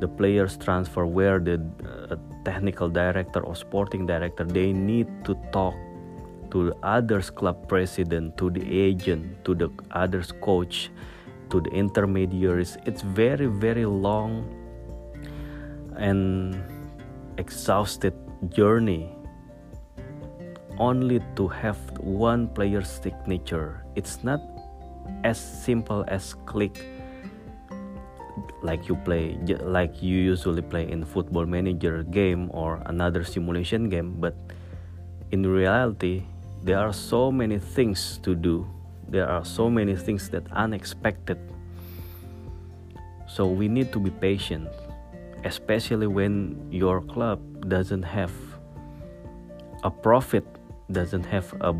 the 0.00 0.08
players 0.08 0.56
transfer 0.56 1.04
where 1.04 1.38
the 1.38 1.60
uh, 1.84 2.16
technical 2.44 2.88
director 2.88 3.40
or 3.40 3.54
sporting 3.54 4.06
director 4.06 4.44
they 4.44 4.72
need 4.72 5.06
to 5.26 5.36
talk 5.52 5.74
to 6.50 6.70
the 6.70 6.76
others 6.82 7.28
club 7.28 7.68
president 7.68 8.32
to 8.38 8.48
the 8.48 8.64
agent 8.64 9.44
to 9.44 9.54
the 9.54 9.68
others 9.90 10.32
coach 10.40 10.88
to 11.50 11.60
the 11.60 11.70
intermediaries. 11.70 12.78
It's 12.86 13.02
very 13.02 13.46
very 13.46 13.84
long 13.84 14.48
and 15.96 16.56
exhausted 17.36 18.14
journey 18.48 19.17
only 20.78 21.20
to 21.36 21.48
have 21.48 21.78
one 21.98 22.48
player's 22.48 22.88
signature. 22.88 23.84
It's 23.94 24.22
not 24.22 24.40
as 25.24 25.38
simple 25.38 26.04
as 26.08 26.34
click 26.46 26.84
like 28.62 28.88
you 28.88 28.96
play 29.06 29.38
like 29.62 30.02
you 30.02 30.18
usually 30.18 30.62
play 30.62 30.90
in 30.90 31.04
football 31.04 31.46
manager 31.46 32.02
game 32.02 32.50
or 32.52 32.82
another 32.86 33.22
simulation 33.22 33.88
game 33.88 34.18
but 34.18 34.34
in 35.30 35.46
reality 35.46 36.22
there 36.62 36.78
are 36.78 36.92
so 36.92 37.30
many 37.30 37.58
things 37.58 38.18
to 38.22 38.34
do. 38.34 38.66
There 39.08 39.28
are 39.28 39.44
so 39.44 39.70
many 39.70 39.94
things 39.94 40.28
that 40.30 40.42
unexpected. 40.52 41.38
So 43.28 43.46
we 43.46 43.68
need 43.68 43.92
to 43.92 44.00
be 44.00 44.10
patient 44.10 44.68
especially 45.44 46.06
when 46.06 46.58
your 46.70 47.00
club 47.00 47.38
doesn't 47.68 48.02
have 48.02 48.32
a 49.84 49.90
profit 49.90 50.44
doesn't 50.90 51.24
have 51.24 51.52
a 51.60 51.74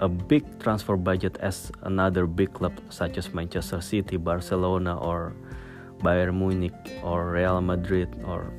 a 0.00 0.08
big 0.08 0.42
transfer 0.58 0.96
budget 0.96 1.38
as 1.40 1.70
another 1.82 2.26
big 2.26 2.52
club 2.52 2.74
such 2.90 3.16
as 3.16 3.32
Manchester 3.32 3.80
City, 3.80 4.16
Barcelona 4.16 4.98
or 4.98 5.32
Bayern 6.02 6.34
Munich 6.34 6.74
or 7.02 7.30
Real 7.30 7.60
Madrid 7.60 8.10
or 8.26 8.50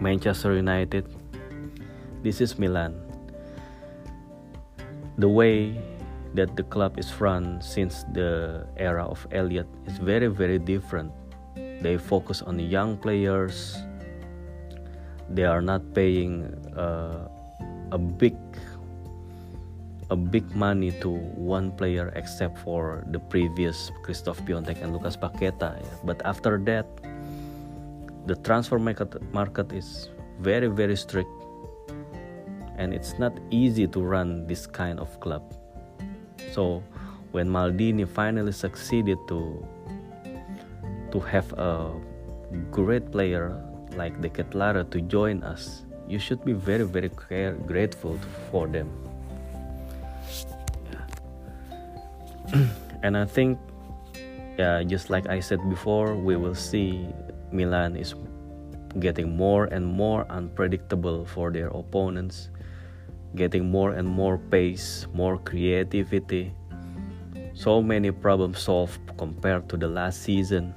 Manchester 0.00 0.54
United. 0.54 1.06
This 2.22 2.40
is 2.40 2.58
Milan. 2.58 2.98
The 5.18 5.28
way 5.28 5.78
that 6.34 6.56
the 6.56 6.64
club 6.64 6.98
is 6.98 7.08
run 7.20 7.62
since 7.62 8.02
the 8.12 8.66
era 8.76 9.06
of 9.06 9.22
Elliott 9.30 9.70
is 9.86 9.98
very 9.98 10.26
very 10.26 10.58
different. 10.58 11.12
They 11.54 11.96
focus 11.96 12.42
on 12.42 12.58
young 12.58 12.98
players. 12.98 13.78
They 15.30 15.44
are 15.44 15.62
not 15.62 15.94
paying 15.94 16.50
uh, 16.76 17.28
a 17.92 17.98
big 17.98 18.34
a 20.10 20.16
big 20.16 20.44
money 20.54 20.92
to 21.00 21.10
one 21.36 21.72
player 21.72 22.12
except 22.16 22.58
for 22.58 23.04
the 23.08 23.18
previous 23.18 23.90
Christoph 24.02 24.40
Piątek 24.42 24.82
and 24.82 24.92
Lucas 24.92 25.16
Paqueta. 25.16 25.80
But 26.04 26.20
after 26.24 26.58
that, 26.68 26.86
the 28.26 28.36
transfer 28.36 28.78
market, 28.78 29.20
market 29.32 29.72
is 29.72 30.08
very 30.40 30.66
very 30.66 30.96
strict 30.96 31.30
and 32.76 32.92
it's 32.92 33.18
not 33.18 33.32
easy 33.50 33.86
to 33.86 34.00
run 34.00 34.46
this 34.46 34.66
kind 34.66 34.98
of 34.98 35.08
club. 35.20 35.42
So 36.52 36.82
when 37.32 37.48
Maldini 37.48 38.06
finally 38.06 38.52
succeeded 38.52 39.18
to 39.28 39.64
to 41.12 41.20
have 41.20 41.52
a 41.54 41.94
great 42.70 43.10
player 43.12 43.54
like 43.96 44.20
De 44.20 44.28
Ketelaere 44.28 44.90
to 44.90 45.00
join 45.00 45.42
us, 45.44 45.86
you 46.08 46.18
should 46.18 46.44
be 46.44 46.52
very 46.52 46.84
very 46.84 47.10
grateful 47.66 48.18
for 48.50 48.66
them. 48.66 48.90
and 53.02 53.16
I 53.16 53.24
think, 53.24 53.58
yeah, 54.58 54.82
just 54.82 55.10
like 55.10 55.28
I 55.28 55.40
said 55.40 55.58
before, 55.68 56.14
we 56.14 56.36
will 56.36 56.54
see 56.54 57.08
Milan 57.52 57.96
is 57.96 58.14
getting 59.00 59.36
more 59.36 59.66
and 59.66 59.84
more 59.84 60.26
unpredictable 60.30 61.24
for 61.24 61.50
their 61.50 61.68
opponents, 61.68 62.50
getting 63.34 63.70
more 63.70 63.92
and 63.92 64.06
more 64.06 64.38
pace, 64.38 65.06
more 65.12 65.38
creativity. 65.38 66.54
So 67.54 67.82
many 67.82 68.10
problems 68.10 68.58
solved 68.58 69.00
compared 69.18 69.68
to 69.70 69.76
the 69.76 69.88
last 69.88 70.22
season. 70.22 70.74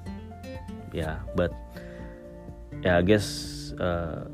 Yeah, 0.94 1.20
but 1.36 1.54
yeah, 2.84 2.98
I 2.98 3.02
guess 3.02 3.74
uh, 3.80 4.26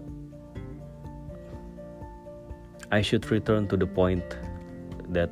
I 2.91 3.01
should 3.01 3.29
return 3.31 3.67
to 3.67 3.77
the 3.77 3.87
point 3.87 4.23
that 5.09 5.29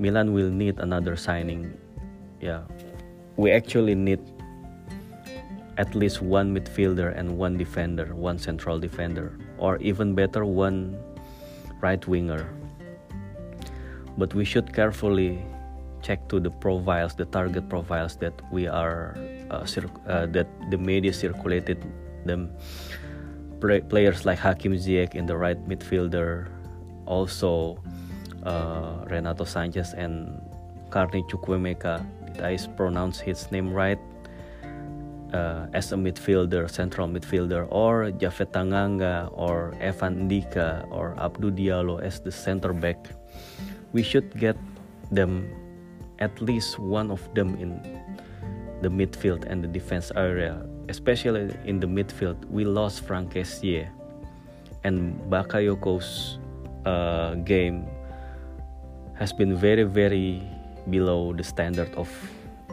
Milan 0.00 0.32
will 0.32 0.50
need 0.50 0.80
another 0.80 1.14
signing. 1.14 1.76
Yeah, 2.40 2.64
we 3.36 3.52
actually 3.52 3.94
need 3.94 4.18
at 5.76 5.94
least 5.94 6.22
one 6.22 6.56
midfielder 6.56 7.12
and 7.16 7.36
one 7.36 7.56
defender, 7.56 8.14
one 8.16 8.38
central 8.38 8.80
defender, 8.80 9.36
or 9.58 9.76
even 9.78 10.14
better, 10.14 10.44
one 10.44 10.96
right 11.80 12.00
winger. 12.08 12.48
But 14.16 14.34
we 14.34 14.44
should 14.44 14.72
carefully 14.72 15.44
check 16.00 16.28
to 16.28 16.40
the 16.40 16.50
profiles, 16.50 17.14
the 17.14 17.26
target 17.26 17.68
profiles 17.68 18.16
that 18.16 18.32
we 18.50 18.66
are 18.66 19.16
uh, 19.50 19.68
uh, 20.08 20.26
that 20.32 20.48
the 20.70 20.78
media 20.78 21.12
circulated 21.12 21.84
them. 22.24 22.50
Players 23.60 24.24
like 24.24 24.38
Hakim 24.38 24.72
Ziyech 24.72 25.14
in 25.14 25.26
the 25.26 25.36
right 25.36 25.60
midfielder, 25.68 26.48
also 27.04 27.76
uh, 28.44 29.04
Renato 29.06 29.44
Sanches 29.44 29.92
and 29.94 30.40
Carney 30.90 31.22
Chukwuemeka. 31.24 32.04
Did 32.26 32.42
I 32.44 32.56
pronounce 32.76 33.20
his 33.20 33.50
name 33.50 33.72
right? 33.72 33.98
Uh, 35.32 35.66
as 35.74 35.92
a 35.92 35.96
midfielder, 35.96 36.68
central 36.68 37.06
midfielder, 37.06 37.68
or 37.70 38.10
Japhet 38.10 38.50
Tanganga, 38.50 39.30
or 39.32 39.74
Evan 39.78 40.28
Ndicka, 40.28 40.90
or 40.90 41.14
Abdou 41.18 41.54
Diallo 41.54 42.02
as 42.02 42.18
the 42.18 42.32
center 42.32 42.72
back. 42.72 42.98
We 43.92 44.02
should 44.02 44.36
get 44.38 44.56
them, 45.12 45.46
at 46.18 46.42
least 46.42 46.80
one 46.80 47.12
of 47.12 47.22
them 47.34 47.54
in 47.62 47.78
the 48.82 48.88
midfield 48.88 49.44
and 49.46 49.62
the 49.62 49.68
defense 49.68 50.10
area, 50.16 50.66
especially 50.88 51.54
in 51.64 51.78
the 51.78 51.86
midfield. 51.86 52.44
We 52.50 52.64
lost 52.64 53.06
Kessié 53.06 53.88
and 54.82 55.14
Bakayoko's 55.30 56.38
uh, 56.86 57.34
game 57.46 57.86
has 59.20 59.32
been 59.32 59.54
very 59.54 59.84
very 59.84 60.42
below 60.88 61.32
the 61.32 61.44
standard 61.44 61.92
of 61.94 62.08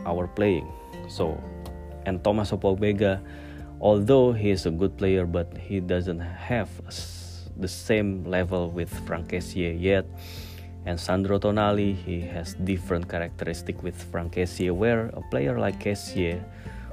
our 0.08 0.28
playing. 0.28 0.66
So, 1.10 1.36
and 2.06 2.24
Tommaso 2.24 2.58
Pobega, 2.58 3.20
although 3.82 4.32
he 4.32 4.50
is 4.50 4.66
a 4.66 4.72
good 4.72 4.98
player, 4.98 5.26
but 5.26 5.52
he 5.58 5.80
doesn't 5.80 6.22
have 6.22 6.70
the 7.58 7.68
same 7.68 8.24
level 8.24 8.70
with 8.70 8.90
Kessié 9.06 9.76
yet. 9.80 10.06
And 10.86 10.98
Sandro 10.98 11.38
Tonali, 11.38 11.96
he 11.96 12.22
has 12.22 12.54
different 12.64 13.10
characteristic 13.10 13.84
with 13.84 14.00
Kessié, 14.12 14.72
where 14.72 15.12
a 15.14 15.22
player 15.30 15.60
like 15.60 15.84
Kessié 15.84 16.42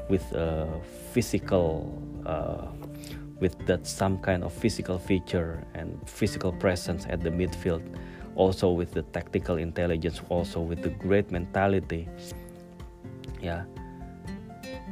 with 0.08 0.24
a 0.32 0.66
physical 1.12 1.94
uh, 2.26 2.66
with 3.40 3.54
that 3.66 3.86
some 3.86 4.18
kind 4.18 4.42
of 4.42 4.52
physical 4.52 4.98
feature 4.98 5.62
and 5.74 5.98
physical 6.08 6.52
presence 6.52 7.06
at 7.08 7.22
the 7.22 7.30
midfield 7.30 7.82
also 8.36 8.70
with 8.70 8.92
the 8.92 9.02
tactical 9.14 9.56
intelligence 9.56 10.20
also 10.28 10.60
with 10.60 10.82
the 10.82 10.90
great 10.90 11.30
mentality. 11.30 12.08
Yeah. 13.40 13.64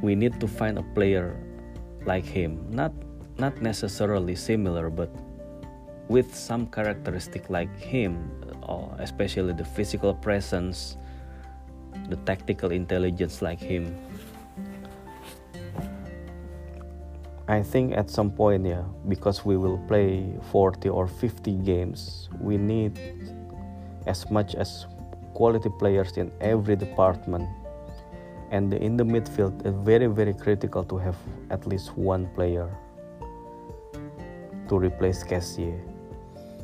We 0.01 0.15
need 0.15 0.39
to 0.39 0.47
find 0.47 0.77
a 0.77 0.83
player 0.95 1.39
like 2.05 2.25
him. 2.25 2.65
Not 2.69 2.93
not 3.37 3.61
necessarily 3.61 4.35
similar 4.35 4.89
but 4.89 5.09
with 6.07 6.35
some 6.35 6.67
characteristic 6.67 7.49
like 7.49 7.71
him 7.79 8.29
uh, 8.67 8.93
especially 8.99 9.53
the 9.53 9.65
physical 9.65 10.13
presence 10.13 10.97
the 12.09 12.17
tactical 12.27 12.71
intelligence 12.71 13.41
like 13.41 13.59
him 13.59 13.95
I 17.53 17.61
think 17.61 17.93
at 17.93 18.09
some 18.09 18.31
point, 18.31 18.65
yeah, 18.65 18.81
because 19.07 19.45
we 19.45 19.57
will 19.57 19.77
play 19.87 20.25
40 20.49 20.89
or 20.89 21.05
50 21.05 21.53
games, 21.57 22.27
we 22.41 22.57
need 22.57 22.97
as 24.07 24.31
much 24.31 24.55
as 24.55 24.87
quality 25.35 25.69
players 25.69 26.17
in 26.17 26.31
every 26.41 26.75
department. 26.75 27.47
And 28.49 28.73
in 28.73 28.97
the 28.97 29.03
midfield, 29.03 29.63
it's 29.67 29.77
very, 29.85 30.07
very 30.07 30.33
critical 30.33 30.83
to 30.85 30.97
have 30.97 31.15
at 31.51 31.67
least 31.67 31.95
one 31.95 32.25
player 32.33 32.75
to 34.69 34.75
replace 34.75 35.23
Kessié. 35.23 35.79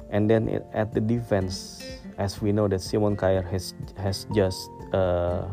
And 0.09 0.27
then 0.27 0.63
at 0.73 0.91
the 0.91 1.01
defense, 1.01 1.83
as 2.17 2.41
we 2.41 2.51
know 2.51 2.67
that 2.67 2.81
Simon 2.81 3.15
Kjær 3.15 3.45
has 3.45 3.75
has 3.95 4.25
just 4.33 4.71
uh, 4.91 5.45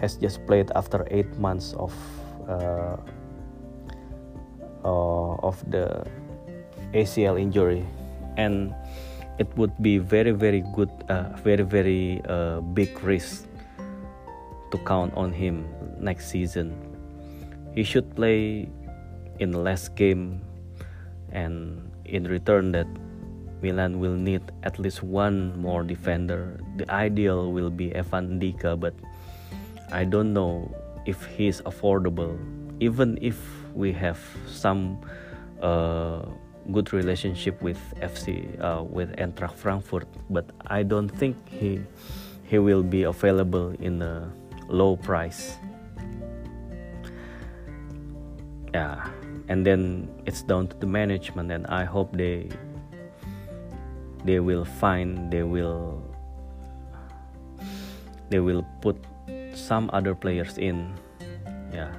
has 0.00 0.16
just 0.16 0.46
played 0.46 0.72
after 0.74 1.06
eight 1.10 1.36
months 1.36 1.74
of 1.74 1.92
uh, 2.48 2.96
uh, 4.86 5.34
of 5.42 5.58
the 5.66 6.06
ACL 6.94 7.34
injury, 7.34 7.82
and 8.38 8.70
it 9.42 9.50
would 9.58 9.74
be 9.82 9.98
very 9.98 10.30
very 10.30 10.62
good, 10.78 10.90
uh, 11.10 11.34
very 11.42 11.66
very 11.66 12.22
uh, 12.30 12.62
big 12.78 12.94
risk 13.02 13.50
to 14.70 14.78
count 14.86 15.10
on 15.18 15.34
him 15.34 15.66
next 15.98 16.30
season. 16.30 16.70
He 17.74 17.82
should 17.82 18.14
play 18.14 18.70
in 19.42 19.52
less 19.52 19.90
game, 19.90 20.40
and 21.34 21.82
in 22.06 22.24
return 22.30 22.70
that 22.72 22.86
Milan 23.60 23.98
will 23.98 24.14
need 24.14 24.40
at 24.62 24.78
least 24.78 25.02
one 25.02 25.58
more 25.58 25.82
defender. 25.82 26.62
The 26.78 26.86
ideal 26.86 27.50
will 27.50 27.70
be 27.70 27.90
Evan 27.92 28.38
Ndicka, 28.38 28.78
but 28.78 28.94
I 29.90 30.04
don't 30.04 30.32
know 30.32 30.70
if 31.04 31.24
he's 31.26 31.60
affordable. 31.62 32.38
Even 32.78 33.18
if 33.20 33.40
we 33.76 33.92
have 33.92 34.18
some 34.48 34.98
uh, 35.60 36.22
good 36.72 36.92
relationship 36.92 37.60
with 37.62 37.78
FC 38.00 38.48
uh, 38.60 38.82
with 38.82 39.14
Eintracht 39.16 39.54
Frankfurt, 39.54 40.08
but 40.30 40.50
I 40.66 40.82
don't 40.82 41.08
think 41.08 41.36
he 41.46 41.80
he 42.44 42.58
will 42.58 42.82
be 42.82 43.04
available 43.04 43.76
in 43.78 44.02
a 44.02 44.32
low 44.68 44.96
price. 44.96 45.58
Yeah, 48.74 49.08
and 49.48 49.64
then 49.64 50.08
it's 50.26 50.42
down 50.42 50.68
to 50.68 50.76
the 50.76 50.86
management, 50.86 51.52
and 51.52 51.66
I 51.68 51.84
hope 51.84 52.16
they 52.16 52.48
they 54.24 54.40
will 54.40 54.64
find 54.64 55.30
they 55.30 55.44
will 55.44 56.02
they 58.30 58.40
will 58.40 58.66
put 58.80 58.96
some 59.54 59.90
other 59.92 60.14
players 60.14 60.58
in. 60.58 60.96
Yeah 61.72 61.92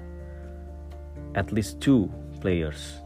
at 1.37 1.53
least 1.53 1.79
two 1.79 2.09
players. 2.41 2.97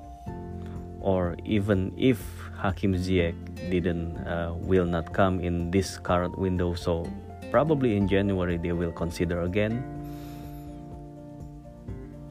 Or 1.04 1.36
even 1.44 1.92
if 2.00 2.24
Hakim 2.56 2.96
Ziyech 2.96 3.36
didn't 3.70 4.16
uh, 4.24 4.56
will 4.56 4.86
not 4.86 5.12
come 5.14 5.40
in 5.42 5.70
this 5.70 5.98
current 5.98 6.38
window 6.40 6.74
so 6.74 7.06
probably 7.52 7.98
in 7.98 8.08
January 8.08 8.58
they 8.58 8.72
will 8.72 8.92
consider 8.92 9.42
again. 9.42 9.84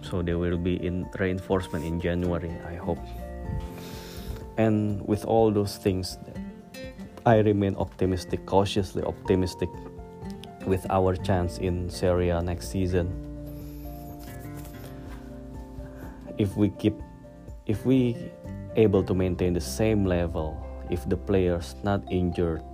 So 0.03 0.23
there 0.23 0.39
will 0.39 0.57
be 0.57 0.75
in 0.81 1.07
reinforcement 1.19 1.85
in 1.85 2.01
January 2.01 2.51
I 2.67 2.75
hope. 2.77 3.03
And 4.57 5.07
with 5.07 5.25
all 5.25 5.53
those 5.53 5.77
things 5.77 6.17
I 7.27 7.39
remain 7.45 7.77
optimistic 7.77 8.47
cautiously 8.47 9.03
optimistic 9.03 9.69
with 10.65 10.87
our 10.89 11.17
chance 11.17 11.59
in 11.59 11.91
Serie 11.91 12.31
A 12.31 12.41
next 12.41 12.71
season 12.71 13.30
if 16.41 16.57
we 16.57 16.71
keep 16.81 16.97
if 17.67 17.85
we 17.85 18.17
able 18.77 19.03
to 19.05 19.13
maintain 19.13 19.53
the 19.53 19.61
same 19.61 20.05
level 20.09 20.57
if 20.89 21.07
the 21.09 21.17
players 21.17 21.77
not 21.85 22.01
injured 22.11 22.65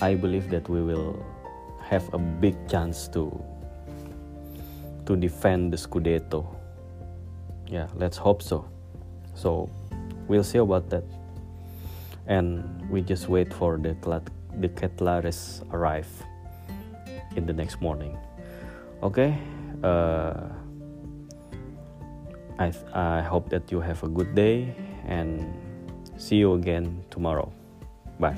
i 0.00 0.14
believe 0.14 0.48
that 0.50 0.68
we 0.68 0.80
will 0.80 1.18
have 1.90 2.06
a 2.14 2.18
big 2.18 2.54
chance 2.68 3.08
to 3.08 3.26
to 5.10 5.16
defend 5.16 5.72
the 5.72 5.76
scudetto. 5.76 6.46
Yeah 7.66 7.88
let's 7.96 8.16
hope 8.16 8.42
so. 8.42 8.64
So 9.34 9.68
we'll 10.28 10.44
see 10.44 10.58
about 10.58 10.88
that. 10.90 11.02
And 12.26 12.88
we 12.88 13.02
just 13.02 13.28
wait 13.28 13.52
for 13.52 13.76
the 13.76 13.94
De 14.60 14.68
Ketelaere's 14.68 15.62
arrive 15.72 16.06
in 17.34 17.44
the 17.46 17.52
next 17.52 17.80
morning. 17.80 18.16
Okay 19.02 19.36
uh, 19.82 20.46
I, 22.60 22.72
I 22.92 23.22
hope 23.22 23.48
that 23.48 23.72
you 23.72 23.80
have 23.80 24.02
a 24.02 24.08
good 24.08 24.34
day 24.34 24.74
and 25.06 25.52
see 26.18 26.36
you 26.36 26.52
again 26.54 27.02
tomorrow. 27.10 27.50
Bye. 28.18 28.36